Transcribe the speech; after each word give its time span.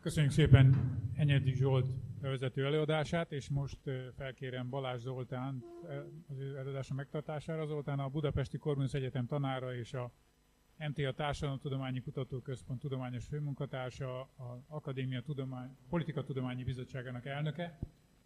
Köszönjük 0.00 0.32
szépen 0.32 0.96
Enyedi 1.14 1.52
Zsolt 1.52 1.86
bevezető 2.20 2.64
előadását, 2.64 3.32
és 3.32 3.48
most 3.48 3.78
felkérem 4.16 4.68
Balázs 4.68 5.00
Zoltán 5.00 5.64
az 6.28 6.38
ő 6.38 6.56
előadása 6.56 6.94
megtartására. 6.94 7.66
Zoltán 7.66 7.98
a 7.98 8.08
Budapesti 8.08 8.58
Korvinusz 8.58 8.94
Egyetem 8.94 9.26
tanára 9.26 9.74
és 9.74 9.92
a 9.92 10.12
MTA 10.78 11.12
Társadalomtudományi 11.12 12.00
Kutatóközpont 12.00 12.80
tudományos 12.80 13.26
főmunkatársa, 13.26 14.20
az 14.20 14.64
Akadémia 14.66 15.22
Tudomány, 15.22 15.76
Politika 15.88 16.24
Tudományi 16.24 16.64
Bizottságának 16.64 17.26
elnöke. 17.26 17.78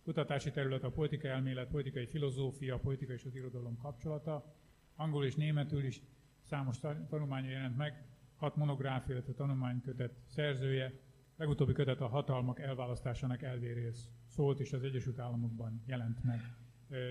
Kutatási 0.03 0.51
terület 0.51 0.85
a 0.85 0.91
politikai 0.91 1.31
elmélet, 1.31 1.69
politikai 1.69 2.07
filozófia, 2.07 2.79
politika 2.79 3.13
és 3.13 3.25
az 3.25 3.35
irodalom 3.35 3.77
kapcsolata. 3.77 4.55
Angol 4.97 5.25
és 5.25 5.35
németül 5.35 5.85
is 5.85 6.03
számos 6.43 6.79
tanulmánya 7.09 7.51
jelent 7.51 7.77
meg, 7.77 8.05
hat 8.37 8.57
monográfia, 8.57 9.15
illetve 9.15 9.33
tanulmánykötet 9.33 10.13
szerzője, 10.27 10.93
legutóbbi 11.37 11.73
kötet 11.73 12.01
a 12.01 12.07
hatalmak 12.07 12.61
elválasztásának 12.61 13.43
elvérész 13.43 14.09
szólt, 14.27 14.61
és 14.61 14.73
az 14.73 14.83
Egyesült 14.83 15.19
Államokban 15.19 15.83
jelent 15.87 16.25
meg. 16.25 16.41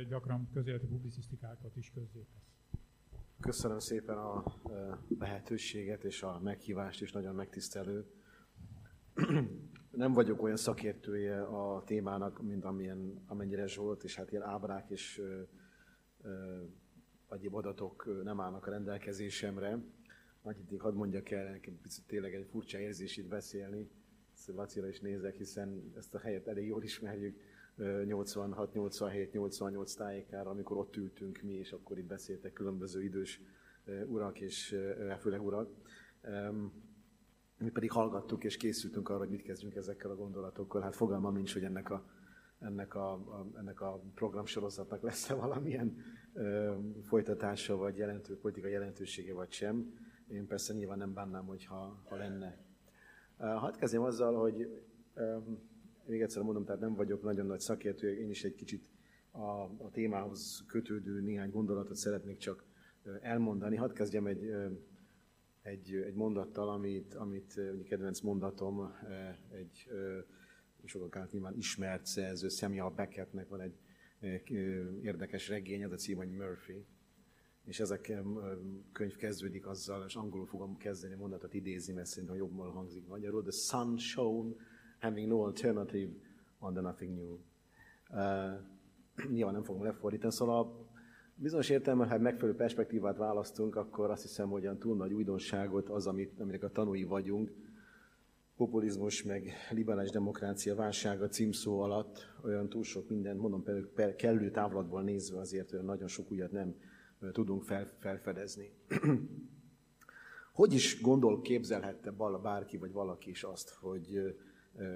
Gyakran 0.07 0.49
közéleti 0.53 0.85
publicisztikákat 0.85 1.75
is 1.75 1.91
közzétesz. 1.91 2.49
Köszönöm 3.39 3.79
szépen 3.79 4.17
a 4.17 4.43
lehetőséget 5.19 6.03
és 6.03 6.23
a 6.23 6.39
meghívást 6.39 7.01
is, 7.01 7.11
nagyon 7.11 7.35
megtisztelő. 7.35 8.05
Nem 9.91 10.13
vagyok 10.13 10.41
olyan 10.41 10.57
szakértője 10.57 11.41
a 11.41 11.83
témának, 11.83 12.41
mint 12.41 12.63
amilyen, 12.63 13.23
amennyire 13.27 13.67
Zsolt, 13.67 14.03
és 14.03 14.15
hát 14.15 14.31
ilyen 14.31 14.43
ábrák 14.43 14.89
és 14.89 15.21
egyéb 17.29 17.55
adatok 17.55 18.23
nem 18.23 18.39
állnak 18.39 18.67
a 18.67 18.71
rendelkezésemre. 18.71 19.79
Annyit 20.41 20.81
hadd 20.81 20.93
mondjak 20.93 21.29
el, 21.29 21.51
nekem 21.51 21.79
picit 21.81 22.07
tényleg 22.07 22.33
egy 22.33 22.47
furcsa 22.49 22.79
érzés 22.79 23.17
itt 23.17 23.27
beszélni. 23.27 23.89
Lacira 24.47 24.87
is 24.87 24.99
nézek, 24.99 25.35
hiszen 25.35 25.93
ezt 25.97 26.15
a 26.15 26.19
helyet 26.19 26.47
elég 26.47 26.67
jól 26.67 26.83
ismerjük. 26.83 27.39
86, 28.05 28.73
87, 28.73 29.31
88 29.31 29.93
tájékára, 29.93 30.49
amikor 30.49 30.77
ott 30.77 30.95
ültünk 30.95 31.41
mi, 31.41 31.53
és 31.53 31.71
akkor 31.71 31.97
itt 31.97 32.05
beszéltek 32.05 32.53
különböző 32.53 33.03
idős 33.03 33.41
urak, 34.05 34.39
és 34.39 34.75
főleg 35.19 35.43
urak. 35.43 35.69
Mi 37.57 37.69
pedig 37.69 37.91
hallgattuk 37.91 38.43
és 38.43 38.57
készültünk 38.57 39.09
arra, 39.09 39.19
hogy 39.19 39.29
mit 39.29 39.41
kezdjünk 39.41 39.75
ezekkel 39.75 40.11
a 40.11 40.15
gondolatokkal. 40.15 40.81
Hát 40.81 40.95
fogalmam 40.95 41.33
nincs, 41.33 41.53
hogy 41.53 41.63
ennek 41.63 41.89
a, 41.89 42.05
ennek 42.59 42.95
a, 42.95 43.11
a, 43.13 43.47
ennek 43.57 43.81
a 43.81 44.03
programsorozatnak 44.15 45.01
lesz-e 45.01 45.33
valamilyen 45.33 45.97
ö, 46.33 46.75
folytatása, 47.03 47.75
vagy 47.75 47.97
jelentő, 47.97 48.37
politikai 48.37 48.71
jelentősége, 48.71 49.33
vagy 49.33 49.51
sem. 49.51 49.93
Én 50.27 50.47
persze 50.47 50.73
nyilván 50.73 50.97
nem 50.97 51.13
bánnám, 51.13 51.45
hogyha 51.45 52.03
ha 52.09 52.15
lenne. 52.15 52.70
Hadd 53.41 53.77
kezdjem 53.77 54.01
azzal, 54.01 54.35
hogy 54.35 54.83
még 56.05 56.21
egyszer 56.21 56.43
mondom, 56.43 56.65
tehát 56.65 56.81
nem 56.81 56.95
vagyok 56.95 57.23
nagyon 57.23 57.45
nagy 57.45 57.59
szakértő, 57.59 58.19
én 58.19 58.29
is 58.29 58.43
egy 58.43 58.55
kicsit 58.55 58.89
a, 59.31 59.61
a 59.61 59.89
témához 59.91 60.63
kötődő 60.67 61.21
néhány 61.21 61.49
gondolatot 61.49 61.95
szeretnék 61.95 62.37
csak 62.37 62.63
elmondani. 63.21 63.75
Hadd 63.75 63.93
kezdjem 63.93 64.25
egy, 64.25 64.51
egy, 65.61 65.93
egy 65.93 66.13
mondattal, 66.13 66.69
amit, 66.69 67.13
amit 67.13 67.57
egy 67.57 67.83
kedvenc 67.83 68.19
mondatom, 68.19 68.91
egy 69.51 69.89
sokak 70.85 71.15
által 71.15 71.29
nyilván 71.31 71.57
ismert 71.57 72.05
szerző, 72.05 72.47
Samuel 72.47 72.89
Beckettnek 72.89 73.49
van 73.49 73.61
egy 73.61 73.75
érdekes 75.01 75.49
regény, 75.49 75.83
az 75.83 75.91
a 75.91 75.95
cím, 75.95 76.17
hogy 76.17 76.29
Murphy. 76.29 76.85
És 77.65 77.79
ez 77.79 77.91
a 77.91 77.99
könyv 78.91 79.15
kezdődik 79.15 79.67
azzal, 79.67 80.03
és 80.07 80.15
angolul 80.15 80.45
fogom 80.45 80.77
kezdeni 80.77 81.13
a 81.13 81.17
mondatot 81.17 81.53
idézni, 81.53 81.93
mert 81.93 82.07
szerintem 82.07 82.37
jobban 82.37 82.71
hangzik 82.71 83.07
magyarul. 83.07 83.41
The 83.41 83.51
sun 83.51 83.97
shone 83.97 84.53
having 84.99 85.27
no 85.27 85.43
alternative 85.43 86.11
on 86.59 86.73
the 86.73 86.81
nothing 86.81 87.15
new. 87.15 87.37
Uh, 89.29 89.51
nem 89.51 89.63
fogom 89.63 89.83
lefordítani, 89.83 90.33
szóval 90.33 90.89
bizonyos 91.35 91.69
értelemben, 91.69 92.09
ha 92.09 92.17
megfelelő 92.17 92.57
perspektívát 92.57 93.17
választunk, 93.17 93.75
akkor 93.75 94.09
azt 94.09 94.21
hiszem, 94.21 94.49
hogy 94.49 94.63
olyan 94.63 94.79
túl 94.79 94.95
nagy 94.95 95.13
újdonságot 95.13 95.89
az, 95.89 96.07
amit, 96.07 96.39
aminek 96.39 96.63
a 96.63 96.71
tanúi 96.71 97.03
vagyunk, 97.03 97.51
populizmus 98.55 99.23
meg 99.23 99.51
liberális 99.71 100.11
demokrácia 100.11 100.75
válsága 100.75 101.27
címszó 101.27 101.79
alatt 101.79 102.27
olyan 102.43 102.69
túl 102.69 102.83
sok 102.83 103.09
minden, 103.09 103.35
mondom 103.35 103.63
például 103.63 104.15
kellő 104.15 104.51
távlatból 104.51 105.01
nézve 105.01 105.39
azért 105.39 105.73
olyan 105.73 105.85
nagyon 105.85 106.07
sok 106.07 106.31
újat 106.31 106.51
nem 106.51 106.75
tudunk 107.31 107.63
fel, 107.63 107.91
felfedezni. 107.99 108.71
hogy 110.53 110.73
is 110.73 111.01
gondol, 111.01 111.41
képzelhette 111.41 112.11
bárki 112.41 112.77
vagy 112.77 112.91
valaki 112.91 113.29
is 113.29 113.43
azt, 113.43 113.69
hogy 113.69 114.37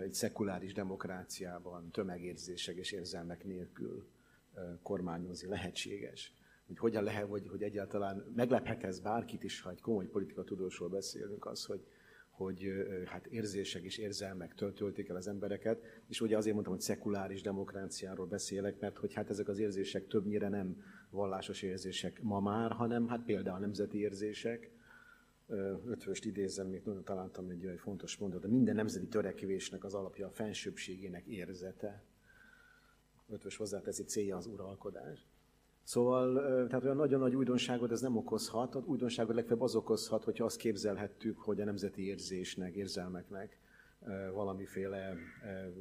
egy 0.02 0.14
szekuláris 0.14 0.74
demokráciában 0.74 1.92
tömegérzések 1.92 2.76
és 2.76 2.92
érzelmek 2.92 3.44
nélkül 3.44 4.08
kormányozni 4.82 5.48
lehetséges. 5.48 6.34
Hogy 6.68 6.78
hogyan 6.78 7.04
lehet, 7.04 7.28
hogy, 7.28 7.48
hogy 7.48 7.64
egyáltalán 7.64 8.32
meglephet 8.36 8.84
ez 8.84 9.00
bárkit 9.00 9.44
is, 9.44 9.62
ha 9.62 9.70
egy 9.70 9.82
komoly 9.82 10.06
politikatudósról 10.06 10.90
beszélünk, 10.90 11.46
az, 11.46 11.66
hogy, 11.66 11.86
hogy 12.30 12.72
hát 13.06 13.26
érzések 13.26 13.84
és 13.84 13.98
érzelmek 13.98 14.56
töltölték 14.56 15.10
el 15.10 15.16
az 15.16 15.28
embereket, 15.28 15.84
és 16.08 16.22
ugye 16.22 16.38
azért 16.38 16.54
mondtam, 16.54 16.76
hogy 16.76 16.84
szekuláris 16.84 17.42
demokráciáról 17.42 18.26
beszélek, 18.26 18.80
mert 18.80 18.98
hogy 18.98 19.14
hát 19.14 19.30
ezek 19.30 19.48
az 19.48 19.60
érzések 19.60 20.08
többnyire 20.08 20.50
nem 20.50 20.84
vallásos 21.16 21.62
érzések 21.62 22.22
ma 22.22 22.40
már, 22.40 22.72
hanem 22.72 23.08
hát 23.08 23.24
például 23.24 23.60
nemzeti 23.60 24.00
érzések, 24.00 24.72
ötvöst 25.86 26.26
idézem, 26.26 26.68
még 26.68 26.82
nagyon 26.86 27.04
találtam 27.04 27.50
egy, 27.50 27.66
egy 27.66 27.80
fontos 27.80 28.18
mondat, 28.18 28.42
de 28.42 28.48
minden 28.48 28.76
nemzeti 28.76 29.08
törekvésnek 29.08 29.84
az 29.84 29.94
alapja 29.94 30.28
a 30.28 30.32
fensőbbségének 30.32 31.26
érzete. 31.26 32.04
Ötvös 33.30 33.58
hozzáteszi 33.58 34.04
célja 34.04 34.38
az 34.38 34.46
uralkodás. 34.46 35.28
Szóval, 35.84 36.34
tehát 36.68 36.84
olyan 36.84 36.96
nagyon 36.96 37.20
nagy 37.20 37.36
újdonságot 37.36 37.92
ez 37.92 38.02
nem 38.02 38.18
okozhat. 38.18 38.76
Az 38.76 38.86
újdonságot 38.86 39.36
legfeljebb 39.36 39.64
az 39.64 39.76
okozhat, 39.76 40.24
hogyha 40.24 40.46
azt 40.46 40.58
képzelhettük, 40.58 41.40
hogy 41.40 41.62
a 41.62 41.66
nemzeti 41.66 42.06
érzésnek, 42.06 42.76
érzelmeknek 42.76 43.60
valamiféle 44.34 45.16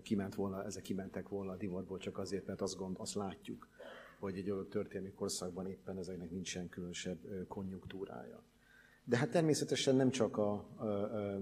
kiment 0.02 0.34
volna, 0.34 0.64
ezek 0.64 0.82
kimentek 0.82 1.28
volna 1.28 1.52
a 1.52 1.56
divatból 1.56 1.98
csak 1.98 2.18
azért, 2.18 2.46
mert 2.46 2.60
azt, 2.60 2.76
gond, 2.76 2.96
azt 2.98 3.14
látjuk, 3.14 3.68
hogy 4.24 4.38
egy 4.38 4.50
adott 4.50 4.70
történelmi 4.70 5.12
korszakban 5.12 5.66
éppen 5.66 5.98
ezeknek 5.98 6.30
nincsen 6.30 6.68
különösebb 6.68 7.18
konjunktúrája. 7.48 8.42
De 9.04 9.16
hát 9.16 9.30
természetesen 9.30 9.96
nem 9.96 10.10
csak 10.10 10.36
a, 10.36 10.66
a, 10.76 10.84
a 10.84 11.40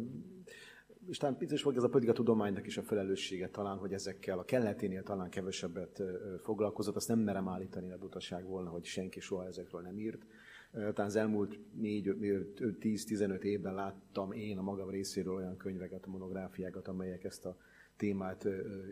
és 1.08 1.16
talán 1.16 1.36
biztos 1.38 1.62
volt 1.62 1.76
ez 1.76 1.82
a 1.82 1.88
politika 1.88 2.12
tudománynak 2.12 2.66
is 2.66 2.76
a 2.76 2.82
felelőssége 2.82 3.48
talán, 3.48 3.76
hogy 3.76 3.92
ezekkel 3.92 4.38
a 4.38 4.44
kelleténél 4.44 5.02
talán 5.02 5.30
kevesebbet 5.30 6.02
foglalkozott. 6.42 6.96
Azt 6.96 7.08
nem 7.08 7.18
merem 7.18 7.48
állítani, 7.48 7.92
a 7.92 7.98
butaság 7.98 8.44
volna, 8.44 8.70
hogy 8.70 8.84
senki 8.84 9.20
soha 9.20 9.46
ezekről 9.46 9.80
nem 9.80 9.98
írt. 9.98 10.26
Talán 10.72 11.06
az 11.06 11.16
elmúlt 11.16 11.58
4-10-15 11.82 13.40
évben 13.40 13.74
láttam 13.74 14.32
én 14.32 14.58
a 14.58 14.62
magam 14.62 14.90
részéről 14.90 15.34
olyan 15.34 15.56
könyveket, 15.56 16.06
monográfiákat, 16.06 16.88
amelyek 16.88 17.24
ezt 17.24 17.44
a 17.44 17.56
témát 17.96 18.48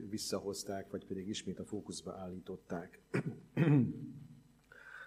visszahozták, 0.08 0.90
vagy 0.90 1.06
pedig 1.06 1.28
ismét 1.28 1.58
a 1.58 1.64
fókuszba 1.64 2.12
állították. 2.12 3.00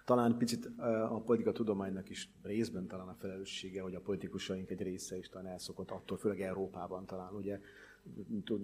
Talán 0.04 0.36
picit 0.36 0.70
a 1.08 1.22
politika 1.24 1.52
tudománynak 1.52 2.10
is 2.10 2.30
részben 2.42 2.86
talán 2.86 3.08
a 3.08 3.14
felelőssége, 3.14 3.82
hogy 3.82 3.94
a 3.94 4.00
politikusaink 4.00 4.70
egy 4.70 4.82
része 4.82 5.16
is 5.16 5.28
talán 5.28 5.46
elszokott 5.46 5.90
attól, 5.90 6.16
főleg 6.16 6.40
Európában 6.40 7.06
talán, 7.06 7.34
ugye 7.34 7.60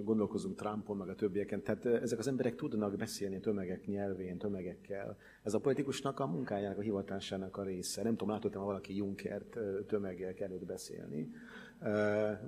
gondolkozunk 0.04 0.56
Trumpon, 0.56 0.96
meg 0.96 1.08
a 1.08 1.14
többieken. 1.14 1.62
Tehát 1.62 1.86
ezek 1.86 2.18
az 2.18 2.26
emberek 2.26 2.54
tudnak 2.54 2.96
beszélni 2.96 3.40
tömegek 3.40 3.86
nyelvén, 3.86 4.38
tömegekkel. 4.38 5.16
Ez 5.42 5.54
a 5.54 5.60
politikusnak 5.60 6.20
a 6.20 6.26
munkájának, 6.26 6.78
a 6.78 6.80
hivatásának 6.80 7.56
a 7.56 7.62
része. 7.62 8.02
Nem 8.02 8.16
tudom, 8.16 8.34
látottam 8.34 8.64
valaki 8.64 8.96
Junkert 8.96 9.58
tömegek 9.86 10.40
előtt 10.40 10.64
beszélni. 10.64 11.30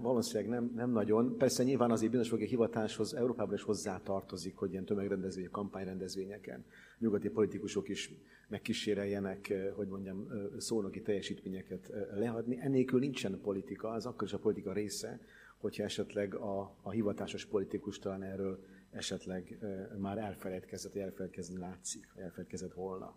Valószínűleg 0.00 0.48
nem, 0.48 0.72
nem 0.75 0.91
nagyon. 0.91 1.37
Persze 1.37 1.62
nyilván 1.62 1.90
azért 1.90 2.32
a 2.32 2.37
hivatáshoz 2.37 3.14
Európában 3.14 3.55
is 3.55 3.62
hozzá 3.62 4.00
tartozik, 4.02 4.56
hogy 4.56 4.70
ilyen 4.73 4.84
tömegrendezvény, 4.84 5.50
kampányrendezvényeken 5.50 6.64
nyugati 6.99 7.29
politikusok 7.29 7.88
is 7.88 8.11
megkíséreljenek, 8.49 9.52
hogy 9.75 9.88
mondjam, 9.88 10.29
szónoki 10.58 11.02
teljesítményeket 11.02 11.93
leadni. 12.14 12.58
Ennélkül 12.61 13.00
nincsen 13.00 13.40
politika, 13.40 13.88
az 13.90 14.06
akkor 14.06 14.26
is 14.26 14.32
a 14.32 14.38
politika 14.38 14.73
része, 14.73 15.20
hogyha 15.56 15.82
esetleg 15.82 16.35
a, 16.35 16.76
a 16.82 16.90
hivatásos 16.90 17.44
politikus 17.46 17.99
talán 17.99 18.23
erről 18.23 18.64
esetleg 18.90 19.58
már 19.99 20.19
elfelejtkezett, 20.19 20.93
vagy 20.93 21.02
elfelejtkezni 21.02 21.58
látszik, 21.58 22.08
vagy 22.14 22.23
elfelejtkezett 22.23 22.75
volna. 22.75 23.17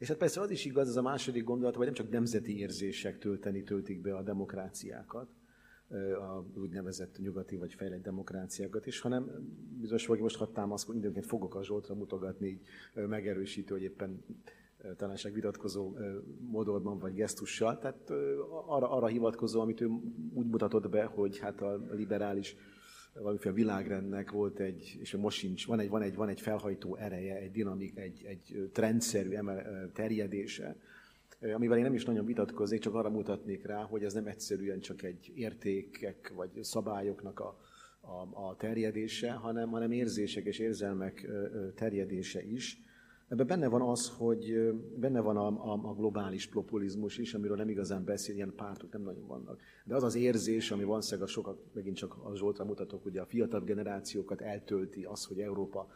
És 0.00 0.08
hát 0.08 0.16
persze 0.16 0.40
az 0.40 0.50
is 0.50 0.64
igaz, 0.64 0.88
ez 0.88 0.96
a 0.96 1.02
második 1.02 1.44
gondolat, 1.44 1.74
hogy 1.76 1.84
nem 1.84 1.94
csak 1.94 2.10
nemzeti 2.10 2.58
érzések 2.58 3.18
tölteni 3.18 3.62
töltik 3.62 4.00
be 4.00 4.14
a 4.14 4.22
demokráciákat, 4.22 5.28
a 6.20 6.58
úgynevezett 6.58 7.18
nyugati 7.18 7.56
vagy 7.56 7.74
fejlett 7.74 8.02
demokráciákat 8.02 8.86
is, 8.86 9.00
hanem 9.00 9.30
bizonyos 9.80 10.06
valaki 10.06 10.22
most 10.22 10.36
hadd 10.36 10.52
támaszkodni, 10.52 11.00
időnként 11.00 11.26
fogok 11.26 11.54
a 11.54 11.64
Zsoltra 11.64 11.94
mutogatni, 11.94 12.48
így 12.48 12.60
megerősítő, 12.94 13.74
hogy 13.74 13.82
éppen 13.82 14.24
talán 14.96 15.16
vitatkozó 15.32 15.96
modorban 16.40 16.98
vagy 16.98 17.14
gesztussal, 17.14 17.78
tehát 17.78 18.10
arra, 18.66 18.90
arra 18.90 19.06
hivatkozó, 19.06 19.60
amit 19.60 19.80
ő 19.80 19.88
úgy 20.32 20.46
mutatott 20.46 20.88
be, 20.88 21.04
hogy 21.04 21.38
hát 21.38 21.60
a 21.60 21.80
liberális 21.90 22.56
valamiféle 23.22 23.54
világrendnek 23.54 24.30
volt 24.30 24.58
egy, 24.58 24.96
és 25.00 25.12
most 25.12 25.38
sincs, 25.38 25.66
van 25.66 25.80
egy, 25.80 25.88
van 25.88 26.02
egy, 26.02 26.14
van 26.14 26.28
egy 26.28 26.40
felhajtó 26.40 26.96
ereje, 26.96 27.36
egy 27.36 27.50
dinamik, 27.50 27.98
egy, 27.98 28.24
egy 28.24 28.70
trendszerű 28.72 29.36
terjedése, 29.92 30.76
amivel 31.40 31.76
én 31.76 31.82
nem 31.82 31.94
is 31.94 32.04
nagyon 32.04 32.26
vitatkoznék, 32.26 32.80
csak 32.80 32.94
arra 32.94 33.10
mutatnék 33.10 33.66
rá, 33.66 33.82
hogy 33.82 34.04
ez 34.04 34.12
nem 34.12 34.26
egyszerűen 34.26 34.80
csak 34.80 35.02
egy 35.02 35.32
értékek 35.34 36.32
vagy 36.34 36.50
szabályoknak 36.60 37.40
a, 37.40 37.58
a, 38.00 38.48
a 38.48 38.56
terjedése, 38.56 39.32
hanem, 39.32 39.70
hanem 39.70 39.92
érzések 39.92 40.44
és 40.44 40.58
érzelmek 40.58 41.28
terjedése 41.74 42.42
is. 42.42 42.82
Ebben 43.30 43.46
benne 43.46 43.68
van 43.68 43.82
az, 43.82 44.08
hogy 44.08 44.72
benne 44.96 45.20
van 45.20 45.36
a, 45.36 45.46
a, 45.46 45.88
a 45.88 45.94
globális 45.94 46.46
populizmus 46.46 47.18
is, 47.18 47.34
amiről 47.34 47.56
nem 47.56 47.68
igazán 47.68 48.04
beszél, 48.04 48.34
ilyen 48.34 48.52
pártok 48.56 48.92
nem 48.92 49.02
nagyon 49.02 49.26
vannak. 49.26 49.60
De 49.84 49.94
az 49.94 50.02
az 50.02 50.14
érzés, 50.14 50.70
ami 50.70 50.84
van 50.84 51.02
a 51.20 51.26
sokat, 51.26 51.58
megint 51.72 51.96
csak 51.96 52.16
a 52.24 52.36
Zsoltra 52.36 52.64
mutatok, 52.64 53.02
hogy 53.02 53.16
a 53.16 53.26
fiatal 53.26 53.60
generációkat 53.60 54.40
eltölti 54.40 55.04
az, 55.04 55.24
hogy 55.24 55.40
Európa 55.40 55.88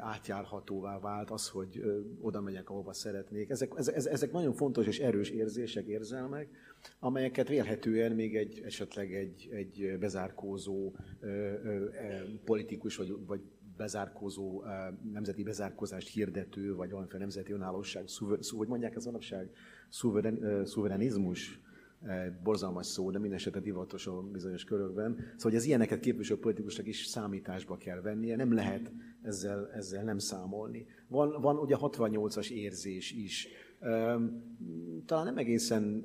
átjárhatóvá 0.00 0.98
vált, 0.98 1.30
az, 1.30 1.48
hogy 1.48 1.82
oda 2.20 2.40
megyek, 2.40 2.70
ahova 2.70 2.92
szeretnék. 2.92 3.50
Ezek, 3.50 3.72
ezek, 3.76 3.94
ezek 3.94 4.32
nagyon 4.32 4.52
fontos 4.52 4.86
és 4.86 4.98
erős 4.98 5.30
érzések, 5.30 5.86
érzelmek, 5.86 6.48
amelyeket 6.98 7.48
vélhetően 7.48 8.12
még 8.12 8.36
egy, 8.36 8.60
esetleg 8.64 9.14
egy, 9.14 9.48
egy 9.52 9.98
bezárkózó 9.98 10.96
politikus 12.44 12.96
vagy, 12.96 13.16
vagy 13.26 13.40
bezárkózó, 13.76 14.62
nemzeti 15.12 15.42
bezárkózást 15.42 16.08
hirdető, 16.08 16.74
vagy 16.74 16.90
valamiféle 16.90 17.18
nemzeti 17.18 17.52
önállóság, 17.52 18.08
szuver, 18.08 18.38
hogy 18.56 18.68
mondják 18.68 18.94
ez 18.94 19.04
manapság, 19.04 19.50
szuveren, 19.88 20.64
szuverenizmus, 20.64 21.60
borzalmas 22.42 22.86
szó, 22.86 23.10
de 23.10 23.18
minden 23.18 23.38
esetre 23.38 23.60
divatos 23.60 24.06
a 24.06 24.22
bizonyos 24.22 24.64
körökben. 24.64 25.14
Szóval, 25.14 25.36
hogy 25.38 25.54
az 25.54 25.64
ilyeneket 25.64 26.00
képviselő 26.00 26.40
politikusnak 26.40 26.86
is 26.86 27.04
számításba 27.04 27.76
kell 27.76 28.00
vennie, 28.00 28.36
nem 28.36 28.52
lehet 28.52 28.92
ezzel, 29.22 29.70
ezzel 29.72 30.04
nem 30.04 30.18
számolni. 30.18 30.86
Van, 31.08 31.40
van 31.40 31.58
ugye 31.58 31.76
68-as 31.78 32.50
érzés 32.50 33.12
is. 33.12 33.48
Talán 35.06 35.24
nem 35.24 35.36
egészen 35.36 36.04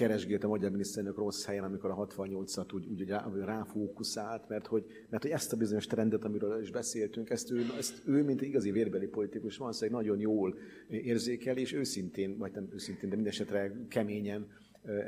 keresgélt 0.00 0.44
a 0.44 0.48
magyar 0.48 0.70
miniszterelnök 0.70 1.18
rossz 1.18 1.44
helyen, 1.44 1.64
amikor 1.64 1.90
a 1.90 2.06
68-at 2.06 2.74
úgy, 2.74 2.86
úgy 2.86 3.08
rá, 3.08 3.30
ráfókuszált, 3.44 4.48
mert 4.48 4.66
hogy, 4.66 4.84
mert 5.08 5.22
hogy 5.22 5.32
ezt 5.32 5.52
a 5.52 5.56
bizonyos 5.56 5.86
trendet, 5.86 6.24
amiről 6.24 6.60
is 6.60 6.70
beszéltünk, 6.70 7.30
ezt 7.30 7.50
ő, 7.50 7.64
ezt 7.78 8.02
ő 8.04 8.22
mint 8.22 8.42
igazi 8.42 8.70
vérbeli 8.70 9.06
politikus 9.06 9.56
van, 9.56 9.72
szóval 9.72 10.00
nagyon 10.00 10.20
jól 10.20 10.58
érzékel, 10.88 11.56
és 11.56 11.72
őszintén, 11.72 12.38
vagy 12.38 12.52
nem 12.52 12.68
őszintén, 12.72 13.08
de 13.08 13.14
mindesetre 13.14 13.72
keményen 13.88 14.40
ehhez 14.40 14.59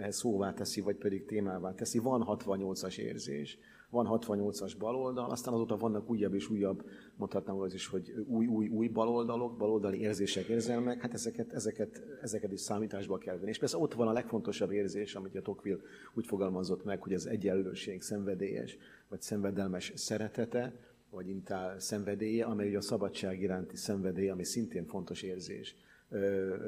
szóvá 0.08 0.52
teszi, 0.52 0.80
vagy 0.80 0.96
pedig 0.96 1.24
témává 1.24 1.74
teszi. 1.74 1.98
Van 1.98 2.24
68-as 2.28 2.98
érzés 2.98 3.58
van 3.92 4.06
68-as 4.10 4.72
baloldal, 4.78 5.30
aztán 5.30 5.54
azóta 5.54 5.76
vannak 5.76 6.10
újabb 6.10 6.34
és 6.34 6.50
újabb, 6.50 6.84
mondhatnám 7.16 7.56
az 7.56 7.74
is, 7.74 7.86
hogy 7.86 8.24
új, 8.26 8.46
új, 8.46 8.68
új 8.68 8.88
baloldalok, 8.88 9.56
baloldali 9.56 10.00
érzések, 10.00 10.46
érzelmek, 10.46 11.00
hát 11.00 11.14
ezeket, 11.14 11.52
ezeket, 11.52 12.02
ezeket 12.22 12.52
is 12.52 12.60
számításba 12.60 13.18
kell 13.18 13.36
venni. 13.36 13.48
És 13.48 13.58
persze 13.58 13.76
ott 13.76 13.94
van 13.94 14.08
a 14.08 14.12
legfontosabb 14.12 14.70
érzés, 14.70 15.14
amit 15.14 15.36
a 15.36 15.42
Tocqueville 15.42 15.82
úgy 16.14 16.26
fogalmazott 16.26 16.84
meg, 16.84 17.02
hogy 17.02 17.14
az 17.14 17.26
egyenlőség 17.26 18.02
szenvedélyes, 18.02 18.76
vagy 19.08 19.20
szenvedelmes 19.20 19.92
szeretete, 19.94 20.72
vagy 21.10 21.28
intál 21.28 21.78
szenvedélye, 21.78 22.44
amely 22.44 22.68
ugye 22.68 22.78
a 22.78 22.80
szabadság 22.80 23.40
iránti 23.40 23.76
szenvedély, 23.76 24.28
ami 24.28 24.44
szintén 24.44 24.86
fontos 24.86 25.22
érzés, 25.22 25.76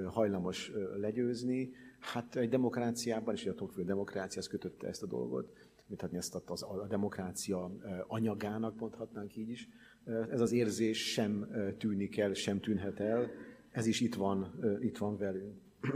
hajlamos 0.06 0.72
legyőzni. 0.96 1.72
Hát 2.12 2.36
egy 2.36 2.48
demokráciában, 2.48 3.34
és 3.34 3.46
a 3.46 3.54
Tocqueville 3.54 3.86
demokrácia, 3.86 4.40
az 4.40 4.46
kötötte 4.46 4.86
ezt 4.86 5.02
a 5.02 5.06
dolgot, 5.06 5.52
mutatni 5.86 6.16
ezt 6.16 6.42
az, 6.46 6.62
a 6.62 6.86
demokrácia 6.88 7.70
anyagának, 8.06 8.78
mondhatnánk 8.78 9.36
így 9.36 9.48
is. 9.48 9.68
Ez 10.30 10.40
az 10.40 10.52
érzés 10.52 11.12
sem 11.12 11.46
tűnik 11.78 12.18
el, 12.18 12.32
sem 12.32 12.60
tűnhet 12.60 13.00
el, 13.00 13.30
ez 13.70 13.86
is 13.86 14.00
itt 14.00 14.14
van, 14.14 14.60
itt 14.80 14.98
van 14.98 15.16
velünk. 15.16 15.54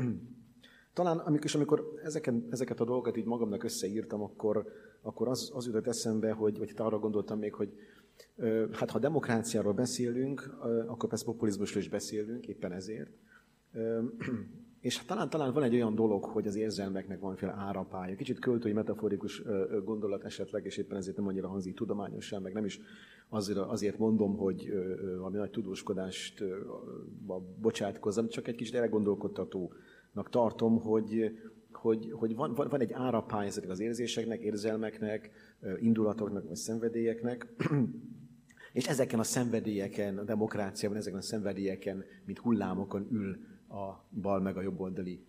Talán 0.93 1.19
amikor, 1.19 1.51
amikor 1.55 2.01
ezeken, 2.05 2.47
ezeket 2.51 2.81
a 2.81 2.85
dolgokat 2.85 3.17
így 3.17 3.25
magamnak 3.25 3.65
összeírtam, 3.65 4.23
akkor, 4.23 4.67
akkor 5.01 5.29
az, 5.29 5.51
az 5.55 5.67
jutott 5.67 5.87
eszembe, 5.87 6.33
hogy, 6.33 6.59
vagy 6.59 6.73
arra 6.77 6.99
gondoltam 6.99 7.39
még, 7.39 7.55
hogy 7.55 7.73
hát 8.73 8.91
ha 8.91 8.99
demokráciáról 8.99 9.73
beszélünk, 9.73 10.57
akkor 10.87 11.09
persze 11.09 11.25
populizmusról 11.25 11.83
is 11.83 11.89
beszélünk, 11.89 12.47
éppen 12.47 12.73
ezért. 12.73 13.11
És 14.81 15.05
talán, 15.05 15.31
talán 15.31 15.53
van 15.53 15.63
egy 15.63 15.75
olyan 15.75 15.95
dolog, 15.95 16.25
hogy 16.25 16.47
az 16.47 16.57
érzelmeknek 16.57 17.21
valamiféle 17.21 17.53
árapája. 17.53 18.17
Kicsit 18.17 18.39
költői, 18.39 18.73
metaforikus 18.73 19.43
gondolat 19.85 20.25
esetleg, 20.25 20.65
és 20.65 20.77
éppen 20.77 20.97
ezért 20.97 21.17
nem 21.17 21.27
annyira 21.27 21.49
hangzik 21.49 21.75
tudományosan, 21.75 22.43
meg 22.43 22.53
nem 22.53 22.65
is 22.65 22.81
azért, 23.29 23.59
azért 23.59 23.99
mondom, 23.99 24.37
hogy 24.37 24.73
valami 25.17 25.37
nagy 25.37 25.51
tudóskodást 25.51 26.45
bocsátkozzam, 27.61 28.29
csak 28.29 28.49
egy 28.49 28.55
kicsit 28.55 28.75
elgondolkodtatónak 28.75 30.31
tartom, 30.31 30.81
hogy, 30.81 31.39
hogy, 31.73 32.13
hogy 32.13 32.35
van, 32.35 32.55
van, 32.55 32.69
van 32.69 32.81
egy 32.81 32.93
árapály 32.93 33.47
ezeknek 33.47 33.73
az 33.73 33.81
érzéseknek, 33.81 34.41
érzelmeknek, 34.41 35.31
indulatoknak, 35.81 36.47
vagy 36.47 36.57
szenvedélyeknek, 36.57 37.47
és 38.73 38.89
ezeken 38.89 39.19
a 39.19 39.23
szenvedélyeken, 39.23 40.19
a 40.19 40.25
demokráciában, 40.25 40.99
ezeken 40.99 41.19
a 41.19 41.23
szenvedélyeken, 41.23 42.05
mint 42.25 42.39
hullámokon 42.39 43.07
ül 43.13 43.39
a 43.69 44.05
bal 44.21 44.41
meg 44.41 44.57
a 44.57 44.61
jobb 44.61 44.81
oldali 44.81 45.27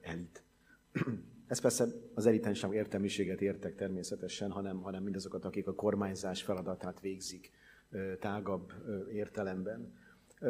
elit. 0.00 0.44
Ez 1.46 1.60
persze 1.60 1.86
az 2.14 2.26
eliten 2.26 2.54
sem 2.54 2.72
értelmiséget 2.72 3.40
értek 3.40 3.74
természetesen, 3.74 4.50
hanem, 4.50 4.80
hanem 4.80 5.02
mindazokat, 5.02 5.44
akik 5.44 5.66
a 5.66 5.74
kormányzás 5.74 6.42
feladatát 6.42 7.00
végzik 7.00 7.50
tágabb 8.20 8.72
értelemben. 9.12 9.92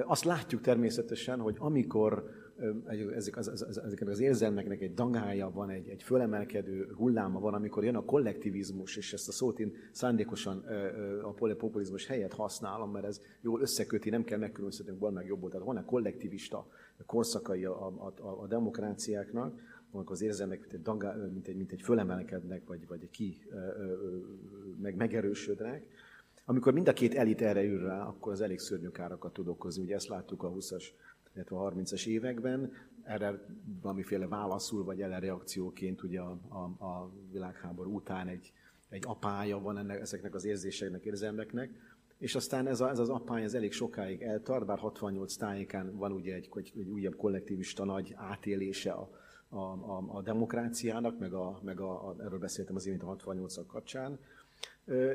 Azt 0.04 0.24
látjuk 0.24 0.60
természetesen, 0.60 1.40
hogy 1.40 1.56
amikor 1.58 2.30
ezek 3.14 3.36
az, 3.36 3.48
az, 3.48 3.78
ezek 3.78 4.00
az 4.08 4.20
érzelmeknek 4.20 4.80
egy 4.80 4.94
dangája 4.94 5.50
van, 5.50 5.70
egy, 5.70 5.88
egy 5.88 6.02
fölemelkedő 6.02 6.92
hulláma 6.96 7.40
van, 7.40 7.54
amikor 7.54 7.84
jön 7.84 7.96
a 7.96 8.04
kollektivizmus, 8.04 8.96
és 8.96 9.12
ezt 9.12 9.28
a 9.28 9.32
szót 9.32 9.58
én 9.58 9.72
szándékosan 9.92 10.64
a 11.22 11.32
populizmus 11.32 12.06
helyett 12.06 12.32
használom, 12.32 12.90
mert 12.90 13.06
ez 13.06 13.20
jól 13.40 13.60
összeköti, 13.60 14.10
nem 14.10 14.24
kell 14.24 14.38
megkülönböztetnünk 14.38 14.98
bal 14.98 15.10
meg 15.10 15.26
jobb 15.26 15.48
Tehát 15.48 15.66
van-e 15.66 15.84
kollektivista 15.84 16.66
korszakai 17.04 17.64
a, 17.64 17.86
a, 17.86 18.12
a, 18.20 18.42
a 18.42 18.46
demokráciáknak, 18.46 19.60
amikor 19.90 20.12
az 20.12 20.22
érzelmek 20.22 20.60
mint 20.60 20.72
egy, 20.72 20.82
dangá, 20.82 21.14
mint 21.14 21.46
egy, 21.48 21.56
mint 21.56 21.72
egy 21.72 21.82
fölemelkednek, 21.82 22.66
vagy, 22.66 22.86
vagy 22.86 23.10
ki 23.10 23.46
meg 24.80 24.94
megerősödnek, 24.94 25.86
amikor 26.48 26.72
mind 26.72 26.88
a 26.88 26.92
két 26.92 27.14
elit 27.14 27.42
erre 27.42 27.64
ül 27.64 27.86
rá, 27.86 28.06
akkor 28.06 28.32
az 28.32 28.40
elég 28.40 28.58
szörnyű 28.58 28.88
károkat 28.88 29.32
tud 29.32 29.48
okozni. 29.48 29.82
Ugye 29.82 29.94
ezt 29.94 30.08
láttuk 30.08 30.42
a 30.42 30.50
20-as, 30.52 30.84
illetve 31.34 31.56
a 31.56 31.72
30-as 31.72 32.06
években, 32.06 32.72
erre 33.02 33.44
valamiféle 33.82 34.26
válaszul, 34.26 34.84
vagy 34.84 35.02
ellenreakcióként 35.02 36.02
ugye 36.02 36.20
a, 36.20 36.38
a, 36.48 36.84
a 36.84 37.12
világháború 37.32 37.94
után 37.94 38.28
egy, 38.28 38.52
egy 38.88 39.02
apája 39.06 39.58
van 39.58 39.78
ennek, 39.78 40.00
ezeknek 40.00 40.34
az 40.34 40.44
érzéseknek, 40.44 41.04
érzelmeknek, 41.04 41.70
és 42.18 42.34
aztán 42.34 42.66
ez, 42.66 42.80
a, 42.80 42.90
ez 42.90 42.98
az 42.98 43.08
appány 43.08 43.42
ez 43.42 43.54
elég 43.54 43.72
sokáig 43.72 44.22
eltart, 44.22 44.66
bár 44.66 44.78
68 44.78 45.36
tájékán 45.36 45.96
van 45.96 46.12
ugye 46.12 46.34
egy, 46.34 46.48
egy, 46.54 46.72
egy 46.76 46.88
újabb 46.88 47.16
kollektivista 47.16 47.84
nagy 47.84 48.14
átélése 48.16 48.90
a, 48.90 49.10
a, 49.48 49.58
a, 49.58 50.04
a 50.08 50.22
demokráciának, 50.22 51.18
meg, 51.18 51.32
a, 51.32 51.60
meg 51.62 51.80
a, 51.80 52.08
a, 52.08 52.16
erről 52.18 52.38
beszéltem 52.38 52.76
az 52.76 52.86
imént 52.86 53.02
a 53.02 53.06
68 53.06 53.66
kapcsán. 53.66 54.18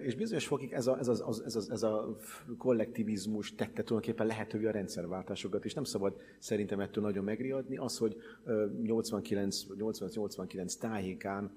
És 0.02 0.16
bizonyos 0.16 0.48
fokig 0.48 0.72
ez 0.72 0.88
a, 0.88 0.98
ez, 0.98 1.08
a, 1.08 1.28
ez, 1.46 1.56
a, 1.56 1.72
ez 1.72 1.84
a 1.84 2.18
kollektivizmus 2.58 3.56
tette 3.56 3.84
tulajdonképpen 3.84 4.28
lehetővé 4.28 4.66
a 4.66 4.72
rendszerváltásokat, 4.72 5.66
és 5.66 5.74
nem 5.74 5.84
szabad 5.84 6.22
szerintem 6.40 6.80
ettől 6.80 7.04
nagyon 7.04 7.24
megriadni. 7.24 7.78
Az, 7.78 7.98
hogy 7.98 8.16
89-89 8.48 10.80
tájékán 10.80 11.52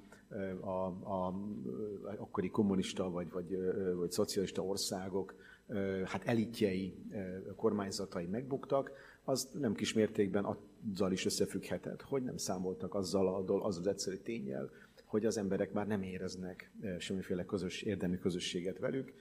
a, 0.60 0.86
a 0.86 1.34
akkori 2.16 2.50
kommunista 2.50 3.10
vagy, 3.10 3.30
vagy, 3.30 3.58
vagy 3.94 4.10
szocialista 4.10 4.62
országok 4.62 5.34
hát 6.04 6.24
elitjei, 6.24 6.94
kormányzatai 7.56 8.26
megbuktak, 8.26 8.90
az 9.24 9.48
nem 9.52 9.74
kis 9.74 9.92
mértékben 9.92 10.44
azzal 10.44 11.12
is 11.12 11.24
összefügghetett, 11.24 12.02
hogy 12.02 12.22
nem 12.22 12.36
számoltak 12.36 12.94
azzal 12.94 13.28
a, 13.28 13.64
az 13.66 13.78
az 13.78 13.86
egyszerű 13.86 14.16
tényel, 14.16 14.70
hogy 15.04 15.26
az 15.26 15.36
emberek 15.36 15.72
már 15.72 15.86
nem 15.86 16.02
éreznek 16.02 16.70
semmiféle 16.98 17.44
közös, 17.44 17.82
érdemi 17.82 18.18
közösséget 18.18 18.78
velük, 18.78 19.12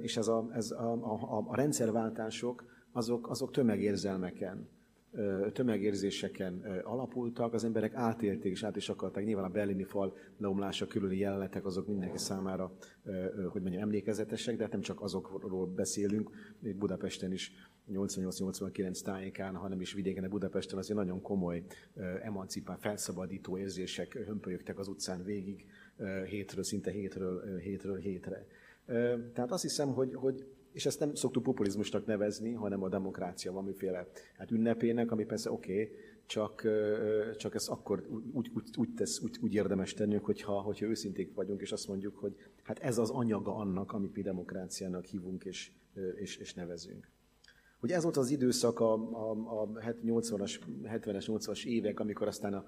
és 0.00 0.16
ez 0.16 0.28
a, 0.28 0.48
ez 0.52 0.70
a, 0.70 0.92
a, 0.92 1.44
a 1.48 1.56
rendszerváltások 1.56 2.64
azok, 2.92 3.30
azok 3.30 3.50
tömegérzelmeken, 3.52 4.68
tömegérzéseken 5.52 6.80
alapultak, 6.84 7.52
az 7.52 7.64
emberek 7.64 7.94
átélték 7.94 8.52
és 8.52 8.62
át 8.62 8.76
is 8.76 8.88
akarták. 8.88 9.24
Nyilván 9.24 9.44
a 9.44 9.48
berlini 9.48 9.84
fal 9.84 10.16
leomlása 10.38 10.86
körüli 10.86 11.18
jelenetek 11.18 11.66
azok 11.66 11.86
mindenki 11.86 12.18
számára, 12.18 12.72
hogy 13.48 13.62
mondjam, 13.62 13.82
emlékezetesek, 13.82 14.56
de 14.56 14.62
hát 14.62 14.72
nem 14.72 14.80
csak 14.80 15.00
azokról 15.02 15.66
beszélünk, 15.66 16.30
még 16.58 16.76
Budapesten 16.76 17.32
is 17.32 17.52
88-89 17.92 19.02
tájékán, 19.02 19.54
hanem 19.54 19.80
is 19.80 19.92
vidéken, 19.92 20.22
de 20.22 20.28
Budapesten 20.28 20.78
azért 20.78 20.98
nagyon 20.98 21.22
komoly 21.22 21.62
emancipál, 22.22 22.78
felszabadító 22.78 23.58
érzések 23.58 24.12
hömpölyögtek 24.12 24.78
az 24.78 24.88
utcán 24.88 25.24
végig, 25.24 25.66
hétről, 26.26 26.64
szinte 26.64 26.90
hétről, 26.90 27.58
hétről 27.58 27.96
hétre. 27.96 28.46
Tehát 29.32 29.50
azt 29.50 29.62
hiszem, 29.62 29.88
hogy, 29.88 30.14
hogy 30.14 30.46
és 30.72 30.86
ezt 30.86 31.00
nem 31.00 31.14
szoktuk 31.14 31.42
populizmusnak 31.42 32.06
nevezni, 32.06 32.52
hanem 32.52 32.82
a 32.82 32.88
demokrácia 32.88 33.52
valamiféle 33.52 34.06
hát 34.36 34.50
ünnepének, 34.50 35.10
ami 35.10 35.24
persze 35.24 35.50
oké, 35.50 35.72
okay, 35.72 35.96
csak, 36.26 36.66
csak 37.36 37.54
ezt 37.54 37.68
akkor 37.68 38.06
úgy, 38.32 38.50
úgy, 38.54 38.64
úgy, 38.76 38.94
tesz, 38.94 39.20
úgy, 39.20 39.38
úgy 39.42 39.54
érdemes 39.54 39.94
tennünk, 39.94 40.24
hogyha, 40.24 40.60
hogyha 40.60 40.86
őszinték 40.86 41.34
vagyunk, 41.34 41.60
és 41.60 41.72
azt 41.72 41.88
mondjuk, 41.88 42.18
hogy 42.18 42.36
hát 42.62 42.78
ez 42.78 42.98
az 42.98 43.10
anyaga 43.10 43.56
annak, 43.56 43.92
amit 43.92 44.14
mi 44.14 44.22
demokráciának 44.22 45.04
hívunk 45.04 45.44
és, 45.44 45.70
és, 46.16 46.36
és 46.36 46.54
nevezünk. 46.54 47.10
Hogy 47.80 47.90
ez 47.90 48.02
volt 48.02 48.16
az 48.16 48.30
időszak 48.30 48.80
a, 48.80 48.92
a, 48.94 49.30
a 49.62 49.68
80-as, 50.04 50.60
70-es, 50.84 51.24
80-as 51.26 51.64
évek, 51.64 52.00
amikor 52.00 52.26
aztán 52.26 52.54
a, 52.54 52.64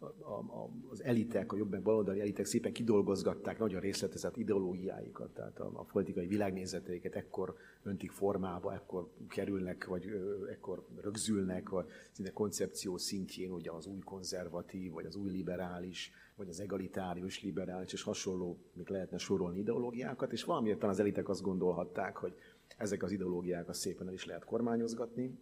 a, 0.00 0.30
a, 0.30 0.70
az 0.90 1.04
elitek, 1.04 1.52
a 1.52 1.56
jobb 1.56 1.70
meg 1.70 1.82
baloldali 1.82 2.20
elitek 2.20 2.44
szépen 2.44 2.72
kidolgozgatták 2.72 3.58
nagyon 3.58 3.80
részletezett 3.80 4.36
ideológiáikat, 4.36 5.30
tehát 5.30 5.58
a, 5.58 5.70
a 5.74 5.82
politikai 5.82 6.26
világnézeteiket 6.26 7.14
ekkor 7.14 7.56
öntik 7.82 8.10
formába, 8.10 8.74
ekkor 8.74 9.08
kerülnek, 9.28 9.86
vagy 9.86 10.10
ekkor 10.50 10.86
rögzülnek, 11.00 11.68
vagy 11.68 11.86
szinte 12.10 12.32
koncepció 12.32 12.96
szintjén, 12.96 13.50
ugye 13.50 13.70
az 13.70 13.86
új 13.86 14.00
konzervatív, 14.00 14.92
vagy 14.92 15.06
az 15.06 15.16
új 15.16 15.30
liberális, 15.30 16.12
vagy 16.36 16.48
az 16.48 16.60
egalitárius 16.60 17.42
liberális, 17.42 17.92
és 17.92 18.02
hasonló, 18.02 18.58
még 18.72 18.88
lehetne 18.88 19.18
sorolni 19.18 19.58
ideológiákat, 19.58 20.32
és 20.32 20.44
valamiért 20.44 20.82
az 20.82 21.00
elitek 21.00 21.28
azt 21.28 21.42
gondolhatták, 21.42 22.16
hogy 22.16 22.34
ezek 22.80 23.02
az 23.02 23.12
ideológiákat 23.12 23.74
szépen 23.74 24.06
el 24.06 24.12
is 24.12 24.26
lehet 24.26 24.44
kormányozgatni 24.44 25.38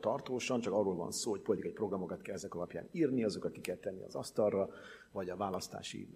tartósan, 0.00 0.60
csak 0.60 0.72
arról 0.72 0.94
van 0.94 1.10
szó, 1.10 1.30
hogy 1.30 1.40
politikai 1.40 1.72
programokat 1.72 2.22
kell 2.22 2.34
ezek 2.34 2.54
alapján 2.54 2.88
írni, 2.92 3.24
azokat 3.24 3.52
ki 3.52 3.60
kell 3.60 3.76
tenni 3.76 4.02
az 4.02 4.14
asztalra, 4.14 4.68
vagy 5.12 5.28
a 5.28 5.36
választási, 5.36 6.08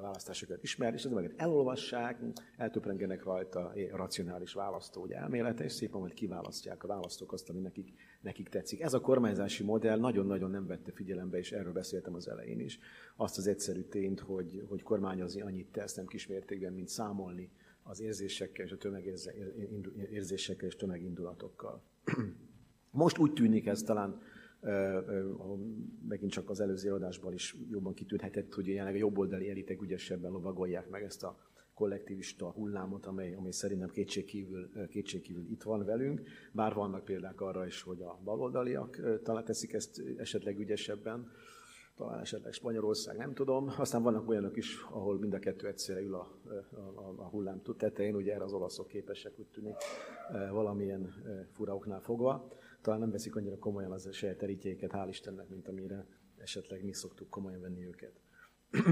választásokat 0.00 0.62
ismerni, 0.62 0.96
és 0.96 1.04
ezeket 1.04 1.40
elolvassák, 1.40 2.20
eltöprengenek 2.56 3.24
rajta 3.24 3.60
a 3.92 3.96
racionális 3.96 4.52
választó 4.52 5.02
ugye, 5.02 5.16
elmélete, 5.16 5.64
és 5.64 5.72
szépen 5.72 6.00
majd 6.00 6.14
kiválasztják 6.14 6.84
a 6.84 6.86
választók 6.86 7.32
azt, 7.32 7.50
ami 7.50 7.60
nekik, 7.60 7.92
nekik 8.20 8.48
tetszik. 8.48 8.80
Ez 8.80 8.94
a 8.94 9.00
kormányzási 9.00 9.64
modell 9.64 9.98
nagyon-nagyon 9.98 10.50
nem 10.50 10.66
vette 10.66 10.92
figyelembe, 10.92 11.38
és 11.38 11.52
erről 11.52 11.72
beszéltem 11.72 12.14
az 12.14 12.28
elején 12.28 12.60
is, 12.60 12.78
azt 13.16 13.38
az 13.38 13.46
egyszerű 13.46 13.82
tényt, 13.82 14.20
hogy, 14.20 14.64
hogy 14.68 14.82
kormányozni 14.82 15.40
annyit 15.40 15.72
tesz, 15.72 15.94
nem 15.94 16.06
kismértékben, 16.06 16.72
mint 16.72 16.88
számolni 16.88 17.50
az 17.92 18.00
érzésekkel 18.00 18.64
és 18.64 18.72
a 18.72 18.76
tömegérzésekkel 18.76 20.68
és 20.68 20.76
tömegindulatokkal. 20.76 21.82
Most 22.90 23.18
úgy 23.18 23.32
tűnik 23.32 23.66
ez 23.66 23.82
talán, 23.82 24.20
megint 26.08 26.30
csak 26.30 26.50
az 26.50 26.60
előző 26.60 26.92
adásban 26.92 27.32
is 27.32 27.56
jobban 27.70 27.94
kitűnhetett, 27.94 28.54
hogy 28.54 28.68
jelenleg 28.68 28.94
a 28.94 28.98
jobboldali 28.98 29.50
elitek 29.50 29.82
ügyesebben 29.82 30.30
lovagolják 30.30 30.88
meg 30.88 31.02
ezt 31.02 31.22
a 31.22 31.38
kollektivista 31.74 32.50
hullámot, 32.50 33.06
amely, 33.06 33.34
amely 33.34 33.50
szerintem 33.50 33.88
kétségkívül, 33.88 34.88
kétségkívül 34.88 35.50
itt 35.50 35.62
van 35.62 35.84
velünk, 35.84 36.22
bár 36.52 36.74
vannak 36.74 37.04
példák 37.04 37.40
arra 37.40 37.66
is, 37.66 37.82
hogy 37.82 38.02
a 38.02 38.20
baloldaliak 38.24 39.20
talán 39.22 39.44
teszik 39.44 39.72
ezt 39.72 40.02
esetleg 40.16 40.58
ügyesebben, 40.58 41.30
talán 41.96 42.20
esetleg 42.20 42.52
Spanyolország, 42.52 43.16
nem 43.16 43.34
tudom. 43.34 43.72
Aztán 43.78 44.02
vannak 44.02 44.28
olyanok 44.28 44.56
is, 44.56 44.82
ahol 44.90 45.18
mind 45.18 45.34
a 45.34 45.38
kettő 45.38 45.66
egyszerre 45.66 46.00
ül 46.00 46.14
a, 46.14 46.38
a, 46.94 47.14
a 47.16 47.28
hullám 47.28 47.62
tetején, 47.76 48.14
ugye 48.14 48.34
erre 48.34 48.44
az 48.44 48.52
olaszok 48.52 48.86
képesek, 48.86 49.32
úgy 49.38 49.46
tűnik, 49.46 49.76
e, 50.32 50.50
valamilyen 50.50 51.04
e, 51.04 51.46
furaoknál 51.52 52.00
fogva. 52.00 52.48
Talán 52.80 53.00
nem 53.00 53.10
veszik 53.10 53.36
annyira 53.36 53.58
komolyan 53.58 53.92
az 53.92 54.08
saját 54.12 54.38
terítéket, 54.38 54.90
hál' 54.94 55.06
Istennek, 55.08 55.48
mint 55.48 55.68
amire 55.68 56.06
esetleg 56.36 56.84
mi 56.84 56.92
szoktuk 56.92 57.28
komolyan 57.28 57.60
venni 57.60 57.86
őket. 57.86 58.20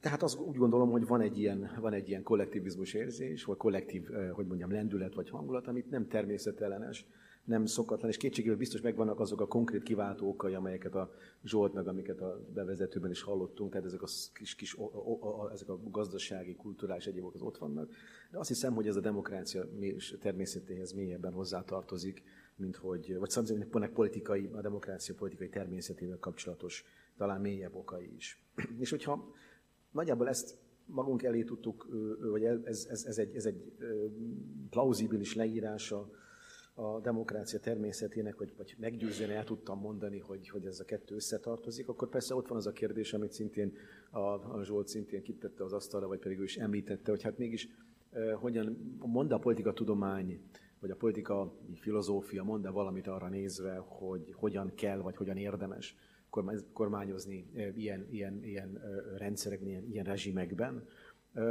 Tehát 0.00 0.22
azt 0.22 0.38
úgy 0.38 0.56
gondolom, 0.56 0.90
hogy 0.90 1.06
van 1.06 1.20
egy 1.20 1.38
ilyen, 1.38 1.70
van 1.80 1.92
egy 1.92 2.08
ilyen 2.08 2.22
kollektivizmus 2.22 2.94
érzés, 2.94 3.44
vagy 3.44 3.56
kollektív, 3.56 4.14
e, 4.14 4.30
hogy 4.30 4.46
mondjam, 4.46 4.70
lendület 4.70 5.14
vagy 5.14 5.30
hangulat, 5.30 5.66
amit 5.66 5.90
nem 5.90 6.08
természetellenes, 6.08 7.06
nem 7.46 7.66
szokatlan, 7.66 8.10
és 8.10 8.16
kétségével 8.16 8.56
biztos 8.56 8.80
megvannak 8.80 9.20
azok 9.20 9.40
a 9.40 9.46
konkrét 9.46 9.82
kiváltó 9.82 10.28
okai, 10.28 10.54
amelyeket 10.54 10.94
a 10.94 11.12
Zsolt 11.44 11.72
meg 11.72 11.88
amiket 11.88 12.20
a 12.20 12.40
bevezetőben 12.54 13.10
is 13.10 13.22
hallottunk, 13.22 13.70
tehát 13.70 13.86
ezek 13.86 14.02
a 14.02 14.06
kis, 14.34 14.54
kis 14.54 14.78
o, 14.78 14.82
o, 14.82 15.26
o, 15.28 15.48
ezek 15.48 15.68
a 15.68 15.80
gazdasági, 15.90 16.54
kulturális 16.54 17.06
egyébok 17.06 17.34
az 17.34 17.42
ott 17.42 17.58
vannak. 17.58 17.90
De 18.30 18.38
azt 18.38 18.48
hiszem, 18.48 18.74
hogy 18.74 18.86
ez 18.86 18.96
a 18.96 19.00
demokrácia 19.00 19.68
természetéhez 20.20 20.92
mélyebben 20.92 21.32
hozzátartozik, 21.32 22.22
mint 22.56 22.76
hogy, 22.76 23.16
vagy 23.18 23.30
szerintem 23.30 23.68
pont 23.68 23.88
politikai, 23.88 24.50
a 24.52 24.60
demokrácia 24.60 25.14
politikai 25.14 25.48
természetével 25.48 26.18
kapcsolatos, 26.18 26.84
talán 27.16 27.40
mélyebb 27.40 27.74
okai 27.74 28.14
is. 28.16 28.42
és 28.78 28.90
hogyha 28.90 29.34
nagyjából 29.90 30.28
ezt 30.28 30.58
magunk 30.86 31.22
elé 31.22 31.42
tudtuk, 31.42 31.86
vagy 32.30 32.44
ez, 32.44 32.86
ez, 32.90 33.04
ez, 33.04 33.18
egy, 33.18 33.34
ez 33.34 33.46
egy 33.46 33.72
plauzibilis 34.70 35.34
leírása 35.34 36.10
a 36.78 37.00
demokrácia 37.00 37.60
természetének, 37.60 38.36
vagy, 38.36 38.52
vagy 38.56 38.76
meggyőzően 38.78 39.30
el 39.30 39.44
tudtam 39.44 39.78
mondani, 39.78 40.18
hogy, 40.18 40.48
hogy 40.48 40.66
ez 40.66 40.80
a 40.80 40.84
kettő 40.84 41.14
összetartozik, 41.14 41.88
akkor 41.88 42.08
persze 42.08 42.34
ott 42.34 42.48
van 42.48 42.56
az 42.56 42.66
a 42.66 42.72
kérdés, 42.72 43.12
amit 43.12 43.32
szintén 43.32 43.72
a, 44.10 44.18
a 44.18 44.60
Zsolt 44.64 44.88
szintén 44.88 45.22
kitette 45.22 45.64
az 45.64 45.72
asztalra, 45.72 46.06
vagy 46.06 46.18
pedig 46.18 46.38
ő 46.38 46.42
is 46.42 46.56
említette, 46.56 47.10
hogy 47.10 47.22
hát 47.22 47.38
mégis 47.38 47.68
eh, 48.10 48.34
hogyan 48.34 48.96
mond 48.98 49.32
a 49.32 49.38
politika 49.38 49.72
tudomány, 49.72 50.40
vagy 50.80 50.90
a 50.90 50.96
politika 50.96 51.54
filozófia 51.74 52.42
mond-e 52.42 52.70
valamit 52.70 53.06
arra 53.06 53.28
nézve, 53.28 53.76
hogy 53.76 54.32
hogyan 54.32 54.72
kell, 54.74 54.98
vagy 54.98 55.16
hogyan 55.16 55.36
érdemes 55.36 55.96
kormányozni 56.72 57.46
ilyen, 57.74 58.06
ilyen, 58.10 58.44
ilyen 58.44 58.80
rendszerekben, 59.16 59.68
ilyen, 59.68 59.84
ilyen 59.90 60.04
rezsimekben. 60.04 60.88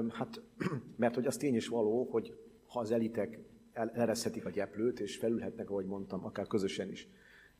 Hát, 0.10 0.42
mert 0.98 1.16
hogy 1.16 1.26
az 1.26 1.38
tény 1.38 1.56
is 1.56 1.68
való, 1.68 2.04
hogy 2.04 2.36
ha 2.68 2.80
az 2.80 2.92
elitek 2.92 3.40
elereszhetik 3.76 4.46
a 4.46 4.50
gyeplőt, 4.50 5.00
és 5.00 5.18
felülhetnek, 5.18 5.70
ahogy 5.70 5.86
mondtam, 5.86 6.26
akár 6.26 6.48
közösen 6.48 6.90
is 6.90 7.08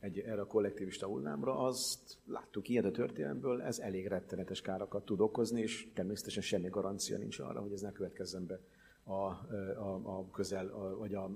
egy, 0.00 0.18
erre 0.18 0.40
a 0.40 0.46
kollektivista 0.46 1.06
hullámra, 1.06 1.58
azt 1.58 2.18
láttuk 2.26 2.68
ilyen 2.68 2.84
a 2.84 2.90
történelmből, 2.90 3.62
ez 3.62 3.78
elég 3.78 4.06
rettenetes 4.06 4.60
károkat 4.60 5.04
tud 5.04 5.20
okozni, 5.20 5.60
és 5.60 5.88
természetesen 5.94 6.42
semmi 6.42 6.68
garancia 6.68 7.18
nincs 7.18 7.38
arra, 7.38 7.60
hogy 7.60 7.72
ez 7.72 7.80
ne 7.80 7.92
következzen 7.92 8.46
be 8.46 8.60
a, 9.02 9.12
a, 9.12 10.00
a 10.02 10.30
közel, 10.30 10.66
a, 10.66 10.96
vagy 10.96 11.14
a 11.14 11.30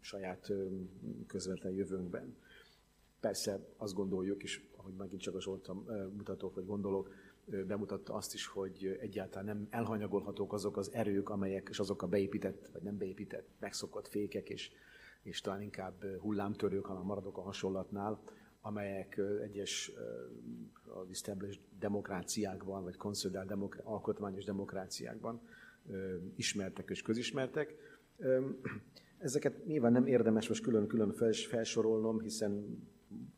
saját 0.00 0.52
közvetlen 1.26 1.72
jövőnkben. 1.72 2.36
Persze 3.20 3.60
azt 3.76 3.94
gondoljuk, 3.94 4.42
és 4.42 4.62
ahogy 4.76 4.94
megint 4.94 5.20
csak 5.20 5.34
a 5.34 5.40
Zsoltam 5.40 5.86
mutatok, 6.16 6.54
vagy 6.54 6.66
gondolok, 6.66 7.14
bemutatta 7.46 8.14
azt 8.14 8.34
is, 8.34 8.46
hogy 8.46 8.98
egyáltalán 9.00 9.44
nem 9.44 9.66
elhanyagolhatók 9.70 10.52
azok 10.52 10.76
az 10.76 10.92
erők, 10.92 11.28
amelyek, 11.28 11.68
és 11.70 11.78
azok 11.78 12.02
a 12.02 12.06
beépített, 12.06 12.68
vagy 12.72 12.82
nem 12.82 12.98
beépített, 12.98 13.48
megszokott 13.58 14.08
fékek, 14.08 14.48
és, 14.48 14.70
és 15.22 15.40
talán 15.40 15.62
inkább 15.62 16.04
hullámtörők, 16.20 16.84
hanem 16.84 17.02
maradok 17.02 17.38
a 17.38 17.42
hasonlatnál, 17.42 18.22
amelyek 18.60 19.20
egyes 19.42 19.92
az 20.84 21.10
established 21.10 21.60
demokráciákban, 21.78 22.82
vagy 22.82 22.96
konszolidált 22.96 23.48
demokra- 23.48 23.86
alkotmányos 23.86 24.44
demokráciákban 24.44 25.40
ismertek 26.36 26.90
és 26.90 27.02
közismertek. 27.02 27.74
Ezeket 29.18 29.66
nyilván 29.66 29.92
nem 29.92 30.06
érdemes 30.06 30.48
most 30.48 30.62
külön-külön 30.62 31.12
felsorolnom, 31.48 32.20
hiszen 32.20 32.82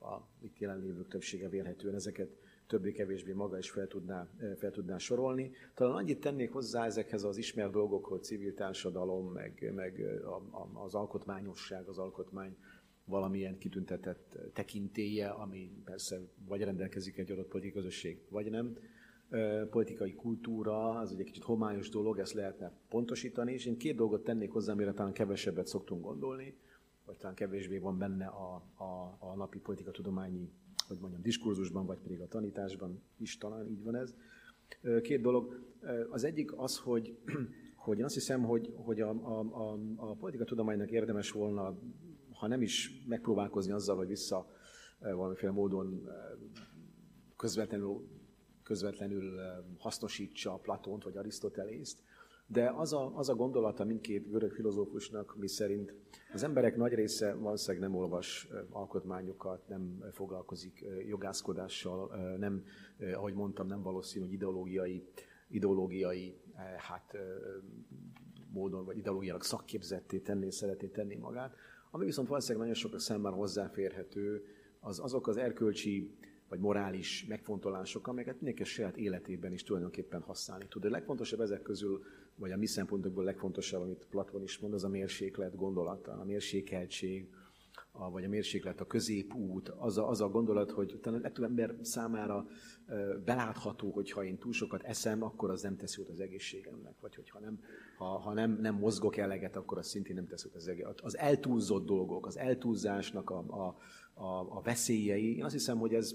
a 0.00 0.16
itt 0.40 0.58
jelenlévők 0.58 1.08
többsége 1.08 1.48
vélhetően 1.48 1.94
ezeket 1.94 2.36
többé-kevésbé 2.74 3.32
maga 3.32 3.58
is 3.58 3.70
fel 3.70 3.86
tudná, 3.86 4.28
fel 4.56 4.70
tudná 4.70 4.98
sorolni. 4.98 5.50
Talán 5.74 5.94
annyit 5.94 6.20
tennék 6.20 6.52
hozzá 6.52 6.84
ezekhez 6.84 7.24
az 7.24 7.36
ismert 7.36 7.72
dolgokhoz, 7.72 8.26
civil 8.26 8.54
társadalom, 8.54 9.32
meg, 9.32 9.72
meg 9.74 10.02
az 10.72 10.94
alkotmányosság, 10.94 11.88
az 11.88 11.98
alkotmány 11.98 12.56
valamilyen 13.04 13.58
kitüntetett 13.58 14.38
tekintélye, 14.52 15.28
ami 15.28 15.70
persze 15.84 16.20
vagy 16.48 16.62
rendelkezik 16.62 17.18
egy 17.18 17.30
adott 17.30 17.48
politikai 17.48 17.82
közösség, 17.82 18.20
vagy 18.28 18.50
nem. 18.50 18.76
Politikai 19.70 20.14
kultúra, 20.14 20.90
az 20.90 21.10
egy 21.18 21.24
kicsit 21.24 21.42
homályos 21.42 21.88
dolog, 21.88 22.18
ezt 22.18 22.32
lehetne 22.32 22.72
pontosítani, 22.88 23.52
és 23.52 23.66
én 23.66 23.76
két 23.76 23.96
dolgot 23.96 24.24
tennék 24.24 24.50
hozzá, 24.50 24.72
amire 24.72 24.92
talán 24.92 25.12
kevesebbet 25.12 25.66
szoktunk 25.66 26.02
gondolni, 26.02 26.56
vagy 27.04 27.16
talán 27.16 27.34
kevésbé 27.34 27.78
van 27.78 27.98
benne 27.98 28.26
a, 28.26 28.54
a, 28.74 29.16
a 29.18 29.34
napi 29.36 29.58
politikatudományi 29.58 30.50
hogy 30.88 30.98
mondjam, 31.00 31.22
diskurzusban, 31.22 31.86
vagy 31.86 31.98
pedig 31.98 32.20
a 32.20 32.28
tanításban 32.28 33.02
is 33.18 33.38
talán 33.38 33.66
így 33.66 33.82
van 33.82 33.94
ez. 33.94 34.14
Két 35.02 35.20
dolog. 35.20 35.72
Az 36.10 36.24
egyik 36.24 36.58
az, 36.58 36.78
hogy, 36.78 37.18
hogy 37.84 37.98
én 37.98 38.04
azt 38.04 38.14
hiszem, 38.14 38.42
hogy, 38.42 38.72
hogy 38.76 39.00
a, 39.00 39.10
a, 39.10 39.40
a, 39.40 39.78
a 39.96 40.14
politikatudománynak 40.14 40.90
érdemes 40.90 41.30
volna, 41.30 41.78
ha 42.30 42.46
nem 42.46 42.62
is 42.62 43.04
megpróbálkozni 43.06 43.72
azzal, 43.72 43.96
hogy 43.96 44.08
vissza 44.08 44.50
valamiféle 44.98 45.52
módon 45.52 46.08
közvetlenül, 47.36 48.08
közvetlenül 48.62 49.40
hasznosítsa 49.78 50.54
Platont 50.54 51.04
vagy 51.04 51.16
Arisztotelészt, 51.16 52.02
De 52.46 52.70
az 52.76 52.92
a, 52.92 53.16
az 53.16 53.28
a 53.28 53.34
gondolata 53.34 53.84
mindkét 53.84 54.30
görög 54.30 54.52
filozófusnak, 54.52 55.36
mi 55.36 55.48
szerint 55.48 55.94
az 56.32 56.42
emberek 56.42 56.76
nagy 56.76 56.92
része 56.92 57.34
valószínűleg 57.34 57.88
nem 57.88 57.98
olvas 57.98 58.48
alkotmányokat, 58.70 59.68
nem 59.68 60.04
foglalkozik 60.12 60.84
jogászkodással, 61.08 62.16
nem, 62.38 62.64
ahogy 63.14 63.34
mondtam, 63.34 63.66
nem 63.66 63.82
valószínű, 63.82 64.24
hogy 64.24 64.34
ideológiai, 64.34 65.04
ideológiai 65.48 66.36
hát, 66.76 67.16
módon, 68.52 68.84
vagy 68.84 68.96
ideológiailag 68.96 69.42
szakképzetté 69.42 70.18
tenni, 70.18 70.50
szeretné 70.50 70.88
tenni 70.88 71.14
magát. 71.14 71.54
Ami 71.90 72.04
viszont 72.04 72.28
valószínűleg 72.28 72.66
nagyon 72.66 72.80
sokak 72.80 73.00
számára 73.00 73.36
hozzáférhető, 73.36 74.44
az 74.80 74.98
azok 75.00 75.26
az 75.26 75.36
erkölcsi 75.36 76.16
vagy 76.48 76.58
morális 76.58 77.24
megfontolások, 77.28 78.06
amelyeket 78.06 78.34
mindenki 78.34 78.62
a 78.62 78.64
saját 78.64 78.96
életében 78.96 79.52
is 79.52 79.62
tulajdonképpen 79.62 80.20
használni 80.20 80.66
tud. 80.68 80.84
A 80.84 80.90
legfontosabb 80.90 81.40
ezek 81.40 81.62
közül, 81.62 82.02
vagy 82.36 82.52
a 82.52 82.56
mi 82.56 82.66
szempontokból 82.66 83.22
a 83.22 83.26
legfontosabb, 83.26 83.82
amit 83.82 84.06
Platon 84.10 84.42
is 84.42 84.58
mond, 84.58 84.74
az 84.74 84.84
a 84.84 84.88
mérséklet 84.88 85.56
gondolata, 85.56 86.12
a 86.12 86.24
mérsékeltség, 86.24 87.28
a, 87.96 88.10
vagy 88.10 88.24
a 88.24 88.28
mérséklet, 88.28 88.80
a 88.80 88.86
középút, 88.86 89.68
az 89.68 89.98
a, 89.98 90.08
az 90.08 90.20
a 90.20 90.28
gondolat, 90.28 90.70
hogy 90.70 90.98
talán 91.02 91.18
a 91.18 91.22
legtöbb 91.22 91.44
ember 91.44 91.74
számára 91.82 92.46
e, 92.86 92.94
belátható, 93.24 93.90
hogy 93.90 94.10
ha 94.10 94.24
én 94.24 94.38
túl 94.38 94.52
sokat 94.52 94.82
eszem, 94.82 95.22
akkor 95.22 95.50
az 95.50 95.62
nem 95.62 95.76
tesz 95.76 95.96
jót 95.96 96.08
az 96.08 96.20
egészségemnek, 96.20 96.94
vagy 97.00 97.14
hogyha 97.14 97.38
nem, 97.38 97.60
ha, 97.96 98.04
ha 98.04 98.32
nem, 98.32 98.58
nem 98.60 98.74
mozgok 98.74 99.16
eleget, 99.16 99.56
akkor 99.56 99.78
az 99.78 99.86
szintén 99.86 100.14
nem 100.14 100.26
tesz 100.26 100.44
jót 100.44 100.54
az 100.54 100.68
egészségemnek. 100.68 101.04
Az 101.04 101.18
eltúlzott 101.18 101.86
dolgok, 101.86 102.26
az 102.26 102.38
eltúlzásnak 102.38 103.30
a, 103.30 103.38
a, 103.38 103.76
a, 104.14 104.56
a 104.56 104.60
veszélyei, 104.64 105.36
én 105.36 105.44
azt 105.44 105.52
hiszem, 105.52 105.78
hogy 105.78 105.94
ez 105.94 106.14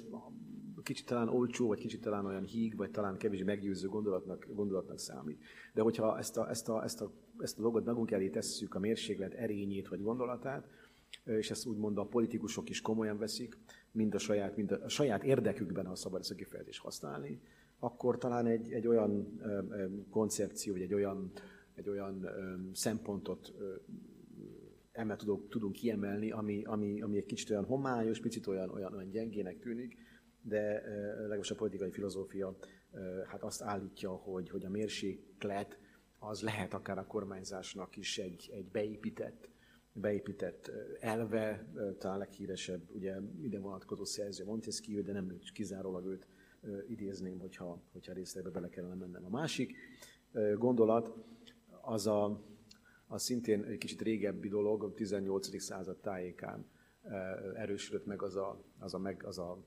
kicsit 0.90 1.06
talán 1.06 1.30
olcsó, 1.30 1.68
vagy 1.68 1.80
kicsit 1.80 2.02
talán 2.02 2.26
olyan 2.26 2.44
híg, 2.44 2.76
vagy 2.76 2.92
talán 2.92 3.18
kevés 3.18 3.44
meggyőző 3.44 3.88
gondolatnak, 3.88 4.48
gondolatnak 4.54 5.00
számít. 5.00 5.44
De 5.74 5.82
hogyha 5.82 6.18
ezt 6.18 6.38
a, 6.38 6.50
ezt 6.50 6.70
a, 6.70 6.84
ezt 6.84 7.02
a, 7.02 7.12
ezt 7.38 7.58
a 7.58 7.62
dolgot 7.62 7.86
magunk 7.86 8.12
elé 8.12 8.30
tesszük, 8.30 8.76
a 8.76 8.80
mérséklet 8.80 9.34
erényét 9.34 9.88
vagy 9.88 10.02
gondolatát, 10.02 10.68
és 11.24 11.52
ezt 11.52 11.66
úgymond 11.66 11.98
a 11.98 12.06
politikusok 12.06 12.70
is 12.70 12.82
komolyan 12.82 13.18
veszik, 13.18 13.58
mind 13.92 14.14
a 14.14 14.18
saját, 14.18 14.56
mind 14.56 14.72
a, 14.72 14.84
a 14.84 14.90
saját 14.90 15.24
érdekükben, 15.24 15.86
ha 15.86 15.96
szabad 15.96 16.20
ezt 16.20 16.32
a 16.32 16.36
kifejezést 16.36 16.82
használni, 16.82 17.42
akkor 17.80 18.18
talán 18.18 18.46
egy, 18.46 18.72
egy 18.72 18.88
olyan 18.88 19.40
ö, 19.42 19.62
ö, 19.70 19.86
koncepció, 20.10 20.74
vagy 20.74 20.82
egy 20.82 20.94
olyan, 20.94 21.32
egy 21.74 21.90
olyan 21.90 22.24
ö, 22.24 22.56
szempontot 22.74 23.54
emel 25.00 25.18
tudunk, 25.18 25.50
tudunk 25.50 25.74
kiemelni, 25.74 26.32
ami, 26.32 26.64
ami, 26.64 27.02
ami 27.02 27.18
egy 27.18 27.26
kicsit 27.26 27.50
olyan 27.50 27.66
homályos, 27.66 28.20
picit 28.20 28.48
olyan, 28.48 28.70
olyan, 28.70 28.94
olyan 28.94 29.10
gyengének 29.10 29.60
tűnik, 29.60 29.98
de 30.42 30.82
legalábbis 31.18 31.52
a 31.52 31.56
politikai 31.56 31.92
filozófia 31.92 32.58
hát 33.26 33.44
azt 33.44 33.62
állítja, 33.62 34.12
hogy, 34.12 34.50
hogy 34.50 34.66
a 34.66 34.70
mérséklet 34.70 35.78
az 36.20 36.42
lehet 36.42 36.74
akár 36.74 36.98
a 36.98 37.08
kormányzásnak 37.08 37.98
is 37.98 38.18
egy, 38.18 38.50
egy 38.54 38.66
beépített, 38.66 39.50
beépített 39.94 40.72
elve, 41.00 41.66
talán 41.98 42.18
leghíresebb, 42.18 42.82
ugye 42.92 43.16
ide 43.42 43.60
vonatkozó 43.60 44.04
szerző 44.04 44.46
Montesquieu, 44.46 45.04
de 45.04 45.12
nem 45.12 45.40
kizárólag 45.54 46.06
őt 46.06 46.28
idézném, 46.88 47.40
hogyha, 47.40 47.82
hogyha 47.92 48.14
részletbe 48.14 48.50
bele 48.50 48.70
kellene 48.70 48.96
mennem. 48.96 49.26
A 49.26 49.30
másik 49.30 49.76
gondolat 50.58 51.14
az 51.82 52.08
a, 52.08 52.44
az 53.12 53.22
szintén 53.22 53.64
egy 53.64 53.78
kicsit 53.78 54.02
régebbi 54.02 54.48
dolog, 54.48 54.84
a 54.84 54.94
18. 54.94 55.62
század 55.62 55.98
tájékán 55.98 56.66
erősödött 57.56 58.06
meg 58.06 58.22
az 58.22 58.36
a, 58.36 58.64
az 58.80 58.94
a, 58.94 58.98
meg, 58.98 59.24
az 59.26 59.38
a, 59.38 59.58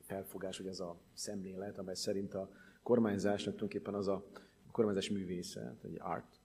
felfogás, 0.00 0.58
vagy 0.58 0.66
az 0.66 0.80
a 0.80 1.00
szemlélet, 1.12 1.78
amely 1.78 1.94
szerint 1.94 2.34
a 2.34 2.50
kormányzásnak 2.82 3.54
tulajdonképpen 3.54 3.94
az 3.94 4.08
a, 4.08 4.24
a 4.66 4.70
kormányzás 4.70 5.10
művésze, 5.10 5.76
egy 5.82 5.96
art, 5.98 6.40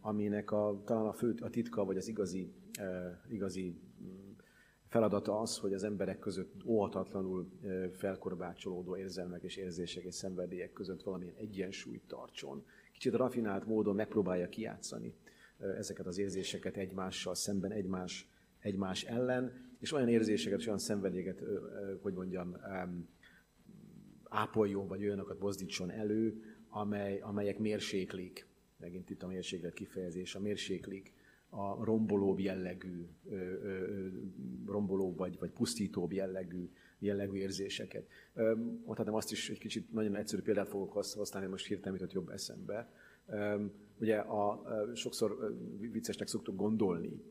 aminek 0.00 0.50
a, 0.50 0.82
talán 0.84 1.06
a 1.06 1.12
fő 1.12 1.34
a 1.40 1.50
titka, 1.50 1.84
vagy 1.84 1.96
az 1.96 2.08
igazi, 2.08 2.52
igazi 3.28 3.80
mm, 4.02 4.30
feladata 4.88 5.40
az, 5.40 5.58
hogy 5.58 5.72
az 5.72 5.82
emberek 5.82 6.18
között 6.18 6.64
óhatatlanul 6.64 7.50
felkorbácsolódó 7.92 8.96
érzelmek 8.96 9.42
és 9.42 9.56
érzések 9.56 10.04
és 10.04 10.14
szenvedélyek 10.14 10.72
között 10.72 11.02
valamilyen 11.02 11.34
egyensúlyt 11.34 12.02
tartson. 12.06 12.64
Kicsit 12.98 13.14
rafinált 13.14 13.66
módon 13.66 13.94
megpróbálja 13.94 14.48
kiátszani 14.48 15.14
ezeket 15.58 16.06
az 16.06 16.18
érzéseket 16.18 16.76
egymással 16.76 17.34
szemben, 17.34 17.70
egymás, 17.70 18.28
egymás 18.58 19.04
ellen, 19.04 19.52
és 19.80 19.92
olyan 19.92 20.08
érzéseket, 20.08 20.58
és 20.58 20.66
olyan 20.66 20.78
szenvedélyeket, 20.78 21.42
hogy 22.02 22.14
mondjam, 22.14 22.56
ápoljon, 24.28 24.86
vagy 24.86 25.02
olyanokat 25.02 25.40
mozdítson 25.40 25.90
elő, 25.90 26.42
amely, 26.68 27.18
amelyek 27.20 27.58
mérséklik, 27.58 28.46
megint 28.76 29.10
itt 29.10 29.22
a 29.22 29.26
mérséklet 29.26 29.74
kifejezés, 29.74 30.34
a 30.34 30.40
mérséklik 30.40 31.12
a 31.48 31.84
rombolóbb 31.84 32.38
jellegű, 32.38 33.06
rombolóbb 34.66 35.16
vagy, 35.16 35.38
vagy 35.38 35.50
pusztítóbb 35.50 36.12
jellegű, 36.12 36.70
jellegű 36.98 37.36
érzéseket. 37.36 38.06
Mondhatom 38.84 39.14
azt 39.14 39.32
is, 39.32 39.50
egy 39.50 39.58
kicsit 39.58 39.92
nagyon 39.92 40.16
egyszerű 40.16 40.42
példát 40.42 40.68
fogok 40.68 40.92
használni, 40.92 41.48
most 41.48 41.66
hirtelen 41.66 41.98
jutott 41.98 42.12
jobb 42.12 42.30
eszembe. 42.30 42.92
Ugye 44.00 44.16
a, 44.16 44.62
sokszor 44.94 45.56
viccesnek 45.78 46.28
szoktuk 46.28 46.56
gondolni, 46.56 47.22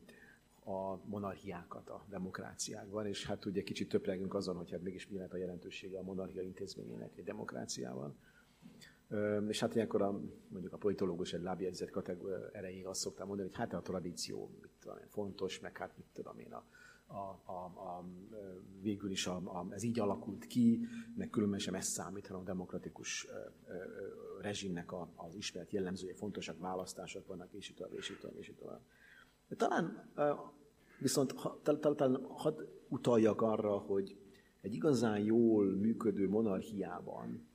a 0.68 1.00
monarchiákat 1.04 1.88
a 1.88 2.04
demokráciákban, 2.08 3.06
és 3.06 3.26
hát 3.26 3.44
ugye 3.44 3.62
kicsit 3.62 3.88
töprengünk 3.88 4.34
azon, 4.34 4.56
hogy 4.56 4.70
hát 4.70 4.82
mégis 4.82 5.08
mi 5.08 5.16
lehet 5.16 5.32
a 5.32 5.36
jelentősége 5.36 5.98
a 5.98 6.02
monarchia 6.02 6.42
intézményének 6.42 7.10
egy 7.16 7.24
demokráciában. 7.24 8.16
És 9.48 9.60
hát 9.60 9.74
ilyenkor 9.74 10.02
a, 10.02 10.20
mondjuk 10.48 10.72
a 10.72 10.76
politológus 10.76 11.32
egy 11.32 11.42
lábjegyzet 11.42 12.14
erejéig 12.52 12.86
azt 12.86 13.00
szoktam 13.00 13.26
mondani, 13.26 13.48
hogy 13.48 13.58
hát 13.58 13.72
a 13.72 13.80
tradíció 13.80 14.50
mit 14.60 14.70
tudom, 14.80 14.98
fontos, 15.06 15.60
meg 15.60 15.76
hát 15.76 15.96
mit 15.96 16.06
tudom 16.12 16.38
én, 16.38 16.52
a, 16.52 16.64
a, 17.10 17.50
a, 17.52 17.64
a, 17.64 18.04
végül 18.80 19.10
is 19.10 19.26
a, 19.26 19.36
a, 19.36 19.66
ez 19.70 19.82
így 19.82 20.00
alakult 20.00 20.46
ki, 20.46 20.80
meg 21.16 21.30
különben 21.30 21.58
sem 21.58 21.74
ez 21.74 21.86
számít, 21.86 22.26
hanem 22.26 22.42
a 22.42 22.44
demokratikus 22.44 23.26
ö, 23.28 23.32
ö, 23.72 23.76
rezsimnek 24.40 24.92
a, 24.92 25.08
az 25.14 25.34
ismert 25.34 25.72
jellemzője, 25.72 26.14
fontosak 26.14 26.58
választások 26.58 27.26
vannak, 27.26 27.52
és 27.52 27.68
így 27.70 27.76
tovább, 27.76 27.94
és 27.94 28.10
így 28.10 28.18
tovább, 28.18 28.38
és 28.38 28.48
így 28.48 28.56
tovább. 28.56 28.80
Talán 29.56 30.12
Viszont 30.98 31.34
talán 31.80 32.24
hadd 32.28 32.60
utaljak 32.88 33.42
arra, 33.42 33.78
hogy 33.78 34.16
egy 34.60 34.74
igazán 34.74 35.18
jól 35.18 35.66
működő 35.66 36.28
monarchiában, 36.28 37.48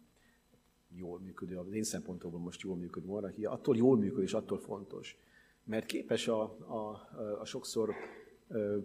jól 0.89 1.19
működő, 1.19 1.57
az 1.57 1.71
én 1.71 1.83
szempontomból 1.83 2.39
most 2.39 2.61
jól 2.61 2.75
működő 2.75 3.07
monarchia, 3.07 3.51
attól 3.51 3.77
jól 3.77 3.97
működő 3.97 4.23
és 4.23 4.33
attól 4.33 4.57
fontos. 4.57 5.17
Mert 5.63 5.85
képes 5.85 6.27
a, 6.27 6.41
a, 6.41 7.09
a 7.39 7.45
sokszor 7.45 7.93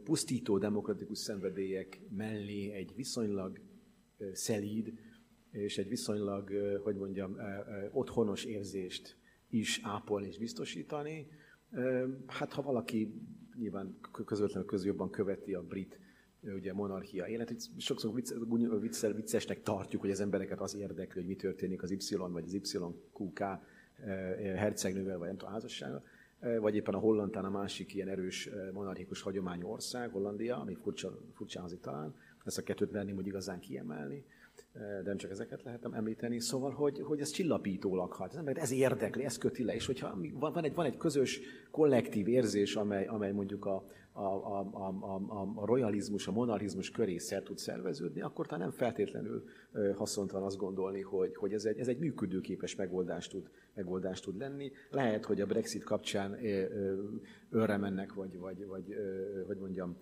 pusztító 0.05 0.59
demokratikus 0.59 1.19
szenvedélyek 1.19 2.01
mellé 2.11 2.73
egy 2.73 2.93
viszonylag 2.97 3.61
szelíd 4.33 4.93
és 5.51 5.79
egy 5.79 5.89
viszonylag, 5.89 6.51
hogy 6.83 6.97
mondjam, 6.97 7.37
otthonos 7.93 8.45
érzést 8.45 9.17
is 9.51 9.81
ápolni 9.83 10.27
és 10.27 10.39
biztosítani. 10.39 11.27
Hát 12.27 12.53
ha 12.53 12.63
valaki 12.63 13.15
nyilván 13.59 13.99
közvetlenül 14.25 14.69
közül 14.69 14.87
jobban 14.87 15.11
követi 15.11 15.55
a 15.55 15.63
brit 15.63 15.99
ugye 16.43 16.73
monarchia 16.73 17.27
élet. 17.27 17.55
Sokszor 17.77 18.15
viccel, 18.81 19.13
viccesnek 19.13 19.63
tartjuk, 19.63 20.01
hogy 20.01 20.11
az 20.11 20.21
embereket 20.21 20.61
az 20.61 20.75
érdekli, 20.75 21.21
hogy 21.21 21.29
mi 21.29 21.37
történik 21.37 21.83
az 21.83 21.91
Y 21.91 22.17
vagy 22.17 22.45
az 22.45 22.55
YQK 22.55 23.39
hercegnővel, 24.39 25.19
vagy 25.19 25.27
nem 25.27 25.37
tudom, 25.37 25.53
házassága 25.53 26.03
vagy 26.61 26.75
éppen 26.75 26.95
a 26.95 26.99
Hollandán 26.99 27.45
a 27.45 27.51
másik 27.51 27.95
ilyen 27.95 28.09
erős 28.09 28.51
monarchikus 28.73 29.23
hagyományú 29.23 29.67
ország, 29.67 30.11
Hollandia, 30.11 30.61
ami 30.61 30.75
furcsa, 30.75 31.19
furcsa 31.35 31.59
hangzik 31.59 31.81
talán. 31.81 32.15
Ezt 32.45 32.59
a 32.59 32.63
kettőt 32.63 32.91
venném, 32.91 33.15
hogy 33.15 33.27
igazán 33.27 33.61
kiemelni 33.61 34.25
de 34.73 35.03
nem 35.05 35.17
csak 35.17 35.31
ezeket 35.31 35.63
lehetem 35.63 35.93
említeni. 35.93 36.41
Szóval, 36.41 36.71
hogy, 36.71 37.01
hogy 37.01 37.21
ez 37.21 37.31
csillapítólag 37.31 38.13
hat. 38.13 38.35
Ez, 38.35 38.57
ez 38.57 38.71
érdekli, 38.71 39.25
ez 39.25 39.39
köti 39.39 39.65
le. 39.65 39.75
És 39.75 39.87
hogyha 39.87 40.19
van, 40.33 40.53
van, 40.53 40.65
egy, 40.65 40.75
van 40.75 40.85
egy 40.87 40.97
közös 40.97 41.41
kollektív 41.71 42.29
érzés, 42.29 42.77
amely, 42.77 43.07
amely 43.07 43.33
mondjuk 43.33 43.65
a, 43.65 43.85
a, 44.13 44.23
a, 44.23 44.69
a, 44.73 44.89
a, 45.29 45.53
a 45.55 45.67
royalizmus, 45.67 46.27
a 46.29 46.33
monarchizmus 46.33 46.91
köré 46.91 47.19
szer 47.19 47.43
tud 47.43 47.59
szerveződni, 47.59 48.21
akkor 48.21 48.47
talán 48.47 48.61
nem 48.61 48.71
feltétlenül 48.71 49.45
haszontalan 49.95 50.47
azt 50.47 50.57
gondolni, 50.57 51.01
hogy, 51.01 51.37
hogy 51.37 51.53
ez, 51.53 51.65
egy, 51.65 51.79
ez 51.79 51.89
egy 51.89 51.99
működőképes 51.99 52.75
megoldás 52.75 53.29
tud, 53.29 53.51
megoldás 53.79 54.21
tud 54.21 54.39
lenni. 54.39 54.73
Lehet, 54.91 55.25
hogy 55.25 55.41
a 55.41 55.47
Brexit 55.47 55.85
kapcsán 55.85 56.39
örre 57.51 57.77
mennek, 57.77 58.13
vagy, 58.13 58.39
vagy, 58.39 58.67
vagy 58.67 58.97
hogy 59.47 59.59
mondjam, 59.59 59.97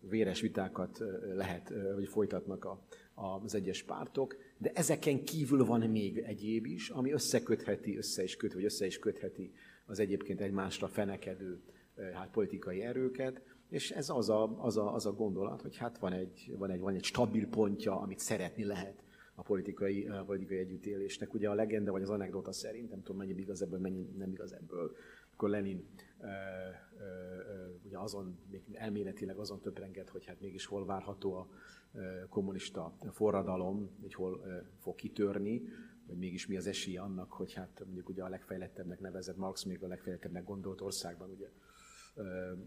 véres 0.00 0.40
vitákat 0.40 1.04
lehet, 1.34 1.72
vagy 1.94 2.08
folytatnak 2.08 2.64
a, 2.64 2.82
az 3.14 3.54
egyes 3.54 3.82
pártok, 3.82 4.36
de 4.58 4.70
ezeken 4.74 5.24
kívül 5.24 5.64
van 5.64 5.80
még 5.80 6.18
egyéb 6.18 6.66
is, 6.66 6.88
ami 6.88 7.12
összekötheti, 7.12 7.96
össze 7.96 8.22
is 8.22 8.36
köt, 8.36 8.52
vagy 8.52 8.64
össze 8.64 8.86
is 8.86 8.98
kötheti 8.98 9.52
az 9.86 9.98
egyébként 9.98 10.40
egymásra 10.40 10.88
fenekedő 10.88 11.60
hát, 12.12 12.30
politikai 12.30 12.82
erőket, 12.82 13.42
és 13.68 13.90
ez 13.90 14.10
az 14.10 14.28
a, 14.28 14.62
az, 14.62 14.76
a, 14.76 14.94
az 14.94 15.06
a 15.06 15.12
gondolat, 15.12 15.62
hogy 15.62 15.76
hát 15.76 15.98
van 15.98 16.12
egy, 16.12 16.54
van, 16.56 16.70
egy, 16.70 16.80
van 16.80 16.94
egy 16.94 17.04
stabil 17.04 17.46
pontja, 17.46 18.00
amit 18.00 18.18
szeretni 18.18 18.64
lehet 18.64 19.04
a 19.38 19.42
politikai, 19.42 20.06
a 20.06 20.24
politikai 20.24 20.58
együttélésnek. 20.58 21.34
Ugye 21.34 21.48
a 21.48 21.54
legenda 21.54 21.92
vagy 21.92 22.02
az 22.02 22.10
anekdota 22.10 22.52
szerint, 22.52 22.90
nem 22.90 23.02
tudom 23.02 23.16
mennyi 23.16 23.40
igaz 23.40 23.62
ebből, 23.62 23.78
mennyi 23.78 24.08
nem 24.18 24.32
igaz 24.32 24.52
ebből, 24.52 24.96
akkor 25.32 25.48
Lenin 25.48 25.88
uh, 26.18 26.26
uh, 26.26 26.30
uh, 26.94 27.84
ugye 27.84 27.98
azon, 27.98 28.38
még 28.50 28.62
elméletileg 28.72 29.38
azon 29.38 29.60
töprengett, 29.60 30.08
hogy 30.08 30.26
hát 30.26 30.40
mégis 30.40 30.66
hol 30.66 30.84
várható 30.84 31.34
a 31.34 31.48
kommunista 32.28 32.96
forradalom, 33.12 33.90
hogy 34.00 34.14
hol 34.14 34.64
fog 34.78 34.94
kitörni, 34.94 35.62
vagy 36.06 36.16
mégis 36.16 36.46
mi 36.46 36.56
az 36.56 36.66
esélye 36.66 37.00
annak, 37.00 37.32
hogy 37.32 37.52
hát 37.52 37.82
mondjuk 37.84 38.08
ugye 38.08 38.22
a 38.22 38.28
legfejlettebbnek 38.28 39.00
nevezett 39.00 39.36
Marx 39.36 39.64
még 39.64 39.82
a 39.82 39.86
legfejlettebbnek 39.86 40.44
gondolt 40.44 40.80
országban, 40.80 41.30
ugye 41.30 41.50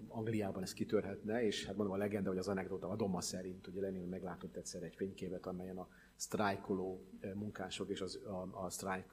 Angliában 0.07 0.63
ez 0.63 0.73
kitörhetne, 0.73 1.43
és 1.43 1.65
hát 1.65 1.75
mondom 1.75 1.95
a 1.95 1.97
legenda, 1.97 2.29
hogy 2.29 2.37
az 2.37 2.47
anekdota 2.47 2.89
a 2.89 2.95
Doma 2.95 3.21
szerint, 3.21 3.67
ugye 3.67 3.81
Lenin 3.81 4.07
meglátott 4.07 4.55
egyszer 4.55 4.83
egy 4.83 4.95
fényképet, 4.95 5.45
amelyen 5.45 5.77
a 5.77 5.87
sztrájkoló 6.15 7.01
munkások 7.33 7.89
és 7.89 8.01
az, 8.01 8.19
a, 8.25 8.65
a 8.65 8.69
sztrájk, 8.69 9.05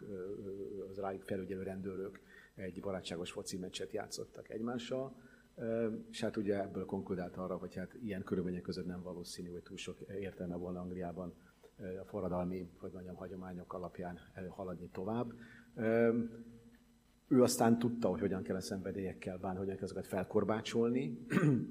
az 0.90 0.98
rájuk 0.98 1.22
felügyelő 1.22 1.62
rendőrök 1.62 2.20
egy 2.54 2.80
barátságos 2.80 3.30
foci 3.30 3.56
meccset 3.56 3.92
játszottak 3.92 4.50
egymással, 4.50 5.16
és 6.10 6.20
hát 6.20 6.36
ugye 6.36 6.62
ebből 6.62 6.84
konkludált 6.84 7.36
arra, 7.36 7.56
hogy 7.56 7.74
hát 7.74 7.94
ilyen 7.94 8.22
körülmények 8.22 8.62
között 8.62 8.86
nem 8.86 9.02
valószínű, 9.02 9.50
hogy 9.50 9.62
túl 9.62 9.76
sok 9.76 10.00
értelme 10.00 10.56
volna 10.56 10.80
Angliában 10.80 11.34
a 11.78 12.04
forradalmi, 12.04 12.70
hogy 12.78 12.92
mondjam, 12.92 13.14
hagyományok 13.14 13.72
alapján 13.72 14.18
haladni 14.48 14.88
tovább. 14.92 15.32
Ő 17.28 17.42
aztán 17.42 17.78
tudta, 17.78 18.08
hogy 18.08 18.20
hogyan 18.20 18.42
kell 18.42 18.56
a 18.56 18.60
szenvedélyekkel 18.60 19.38
bánni, 19.38 19.58
hogyan 19.58 19.74
kell 19.74 19.84
ezeket 19.84 20.06
felkorbácsolni, 20.06 21.18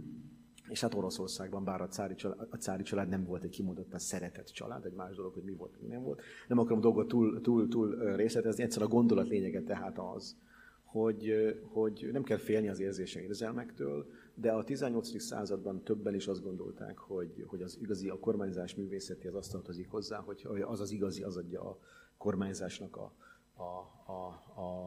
és 0.70 0.82
hát 0.82 0.94
Oroszországban, 0.94 1.64
bár 1.64 1.82
a 1.82 1.88
cári, 1.88 2.16
család, 2.16 2.48
a 2.50 2.56
cári 2.56 2.84
család 2.84 3.10
nem 3.10 3.24
volt 3.24 3.44
egy 3.44 3.50
kimondottan 3.50 4.00
szeretett 4.00 4.48
család, 4.48 4.86
egy 4.86 4.94
más 4.94 5.16
dolog, 5.16 5.34
hogy 5.34 5.44
mi 5.44 5.54
volt, 5.54 5.82
mi 5.82 5.88
nem 5.88 6.04
volt. 6.04 6.22
Nem 6.48 6.58
akarom 6.58 6.82
dolgot 6.82 7.08
túl, 7.08 7.42
túl, 7.42 7.68
túl 7.68 8.16
részletezni, 8.16 8.64
egyszer 8.64 8.82
a 8.82 8.88
gondolat 8.88 9.28
lényege 9.28 9.62
tehát 9.62 10.00
az, 10.00 10.36
hogy, 10.84 11.34
hogy 11.62 12.10
nem 12.12 12.24
kell 12.24 12.38
félni 12.38 12.70
az 12.70 12.80
érzések 12.80 13.24
érzelmektől, 13.24 14.10
de 14.34 14.52
a 14.52 14.64
18. 14.64 15.22
században 15.22 15.84
többen 15.84 16.14
is 16.14 16.28
azt 16.28 16.44
gondolták, 16.44 16.98
hogy, 16.98 17.44
hogy 17.48 17.62
az 17.62 17.78
igazi, 17.82 18.10
a 18.10 18.20
kormányzás 18.20 18.76
művészeti 18.76 19.28
az 19.28 19.36
azt 19.36 19.52
tartozik 19.52 19.90
hozzá, 19.90 20.20
hogy 20.20 20.62
az 20.62 20.80
az 20.80 20.92
igazi, 20.92 21.24
az 21.24 21.38
adja 21.38 21.70
a 21.70 21.80
kormányzásnak 22.18 22.98
a, 22.98 23.14
a, 23.56 23.64
a, 24.12 24.44
a, 24.56 24.86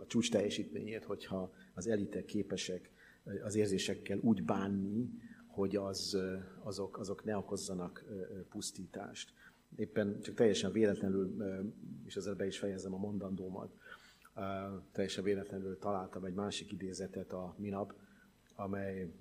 a 0.00 0.06
csúcs 0.06 0.30
teljesítményét, 0.30 1.04
hogyha 1.04 1.52
az 1.74 1.86
elitek 1.86 2.24
képesek 2.24 2.90
az 3.44 3.54
érzésekkel 3.54 4.18
úgy 4.18 4.44
bánni, 4.44 5.10
hogy 5.46 5.76
az, 5.76 6.18
azok, 6.62 6.98
azok 6.98 7.24
ne 7.24 7.36
okozzanak 7.36 8.04
pusztítást. 8.48 9.32
Éppen 9.76 10.20
csak 10.20 10.34
teljesen 10.34 10.72
véletlenül, 10.72 11.36
és 12.04 12.16
ezzel 12.16 12.34
be 12.34 12.46
is 12.46 12.58
fejezem 12.58 12.94
a 12.94 12.98
mondandómat, 12.98 13.70
teljesen 14.92 15.24
véletlenül 15.24 15.78
találtam 15.78 16.24
egy 16.24 16.34
másik 16.34 16.72
idézetet 16.72 17.32
a 17.32 17.54
minap, 17.58 17.94
amely 18.54 19.12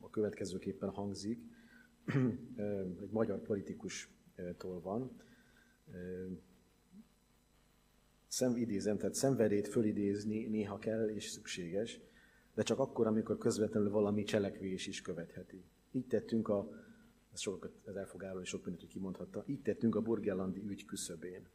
a 0.00 0.10
következőképpen 0.10 0.90
hangzik, 0.90 1.40
egy 3.00 3.10
magyar 3.10 3.40
politikustól 3.40 4.80
van. 4.82 5.16
Szem, 8.34 8.56
idézem, 8.56 8.96
tehát 8.96 9.14
szenvedét 9.14 9.68
fölidézni 9.68 10.46
néha 10.46 10.78
kell 10.78 11.08
és 11.08 11.24
szükséges, 11.28 12.00
de 12.54 12.62
csak 12.62 12.78
akkor, 12.78 13.06
amikor 13.06 13.38
közvetlenül 13.38 13.90
valami 13.90 14.22
cselekvés 14.22 14.86
is 14.86 15.02
követheti. 15.02 15.64
Így 15.92 16.06
tettünk 16.06 16.48
a, 16.48 16.68
ez 17.32 17.40
sokat 17.40 17.72
ez 17.86 17.94
elfogáló 17.94 18.40
és 18.40 18.48
sok 18.48 18.64
mindent 18.64 18.88
kimondhatta, 18.88 19.44
így 19.46 19.60
tettünk 19.60 19.94
a 19.94 20.00
burgellandi 20.00 20.62
ügy 20.66 20.84
küszöbén. 20.84 21.48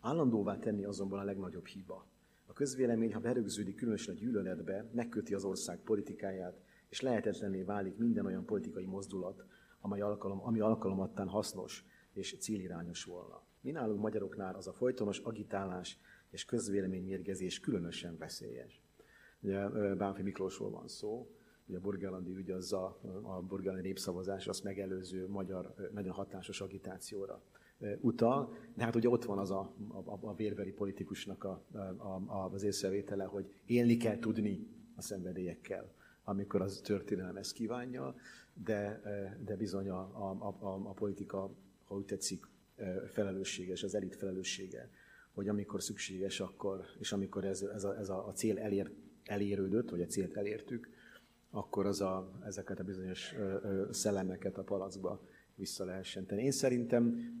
Állandóvá 0.00 0.58
tenni 0.58 0.84
azonban 0.84 1.18
a 1.18 1.24
legnagyobb 1.24 1.66
hiba. 1.66 2.06
A 2.46 2.52
közvélemény, 2.52 3.14
ha 3.14 3.20
berögződik 3.20 3.76
különösen 3.76 4.14
a 4.14 4.18
gyűlöletbe, 4.18 4.90
megköti 4.92 5.34
az 5.34 5.44
ország 5.44 5.78
politikáját, 5.78 6.60
és 6.88 7.00
lehetetlenné 7.00 7.62
válik 7.62 7.96
minden 7.96 8.26
olyan 8.26 8.44
politikai 8.44 8.86
mozdulat, 8.86 9.44
amely 9.80 10.00
alkalom, 10.00 10.44
ami 10.44 10.60
alkalomattán 10.60 11.28
hasznos 11.28 11.84
és 12.12 12.36
célirányos 12.38 13.04
volna. 13.04 13.48
Mi 13.62 13.70
nálunk 13.70 14.00
magyaroknál 14.00 14.54
az 14.54 14.66
a 14.66 14.72
folytonos 14.72 15.18
agitálás 15.18 15.98
és 16.30 16.44
közvéleménymérgezés 16.44 17.60
különösen 17.60 18.16
veszélyes. 18.18 18.82
Ugye 19.40 19.68
Bánfi 19.94 20.22
Miklósról 20.22 20.70
van 20.70 20.88
szó, 20.88 21.30
ugye 21.66 21.76
a 21.76 21.80
burgellandi 21.80 22.34
ügy 22.36 22.50
az 22.50 22.72
a, 22.72 23.00
a 23.22 23.40
burgellandi 23.40 23.86
népszavazás, 23.86 24.46
azt 24.46 24.64
megelőző 24.64 25.28
magyar 25.28 25.74
nagyon 25.92 26.12
hatásos 26.12 26.60
agitációra 26.60 27.42
utal, 28.00 28.56
de 28.74 28.84
hát 28.84 28.94
ugye 28.94 29.08
ott 29.08 29.24
van 29.24 29.38
az 29.38 29.50
a, 29.50 29.74
a, 29.88 30.18
a 30.20 30.34
vérbeli 30.34 30.72
politikusnak 30.72 31.44
a, 31.44 31.64
a, 31.96 32.48
az 32.52 32.62
észrevétele, 32.62 33.24
hogy 33.24 33.52
élni 33.66 33.96
kell 33.96 34.18
tudni 34.18 34.66
a 34.96 35.02
szenvedélyekkel, 35.02 35.92
amikor 36.24 36.60
az 36.62 36.80
történelem 36.84 37.36
ezt 37.36 37.52
kívánja, 37.52 38.14
de, 38.54 39.00
de 39.44 39.56
bizony 39.56 39.88
a, 39.88 40.00
a, 40.00 40.46
a, 40.60 40.88
a 40.88 40.92
politika, 40.92 41.50
ha 41.84 41.94
úgy 41.94 42.04
tetszik, 42.04 42.48
felelősséges, 43.06 43.82
az 43.82 43.94
elit 43.94 44.16
felelőssége, 44.16 44.90
hogy 45.40 45.48
amikor 45.48 45.82
szükséges, 45.82 46.40
akkor, 46.40 46.84
és 46.98 47.12
amikor 47.12 47.44
ez, 47.44 47.62
ez, 47.62 47.84
a, 47.84 47.98
ez 47.98 48.08
a, 48.08 48.26
a 48.26 48.32
cél 48.32 48.58
elér, 48.58 48.90
elérődött, 49.24 49.90
vagy 49.90 50.00
a 50.00 50.06
célt 50.06 50.36
elértük, 50.36 50.88
akkor 51.50 51.86
az 51.86 52.00
a, 52.00 52.40
ezeket 52.44 52.80
a 52.80 52.84
bizonyos 52.84 53.34
ö, 53.34 53.56
ö, 53.62 53.88
szellemeket 53.92 54.58
a 54.58 54.62
palacba 54.62 55.26
vissza 55.54 55.84
lehessen 55.84 56.26
tenni. 56.26 56.42
Én 56.42 56.50
szerintem, 56.50 57.38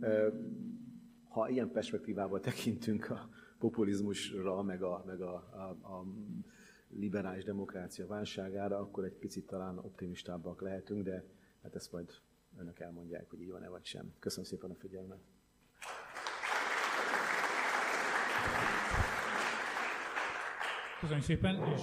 ha 1.28 1.48
ilyen 1.48 1.70
perspektívával 1.70 2.40
tekintünk 2.40 3.10
a 3.10 3.28
populizmusra, 3.58 4.62
meg 4.62 4.82
a, 4.82 5.02
meg 5.06 5.20
a, 5.20 5.34
a, 5.34 5.92
a 5.96 6.04
liberális 6.88 7.44
demokrácia 7.44 8.06
válságára, 8.06 8.78
akkor 8.78 9.04
egy 9.04 9.18
picit 9.18 9.46
talán 9.46 9.78
optimistábbak 9.78 10.60
lehetünk, 10.60 11.04
de 11.04 11.24
hát 11.62 11.74
ezt 11.74 11.92
majd 11.92 12.10
önök 12.58 12.78
elmondják, 12.78 13.30
hogy 13.30 13.40
így 13.40 13.50
van-e 13.50 13.68
vagy 13.68 13.84
sem. 13.84 14.12
Köszönöm 14.18 14.44
szépen 14.44 14.70
a 14.70 14.74
figyelmet. 14.74 15.20
Köszönöm 21.00 21.22
szépen, 21.22 21.62
és 21.74 21.82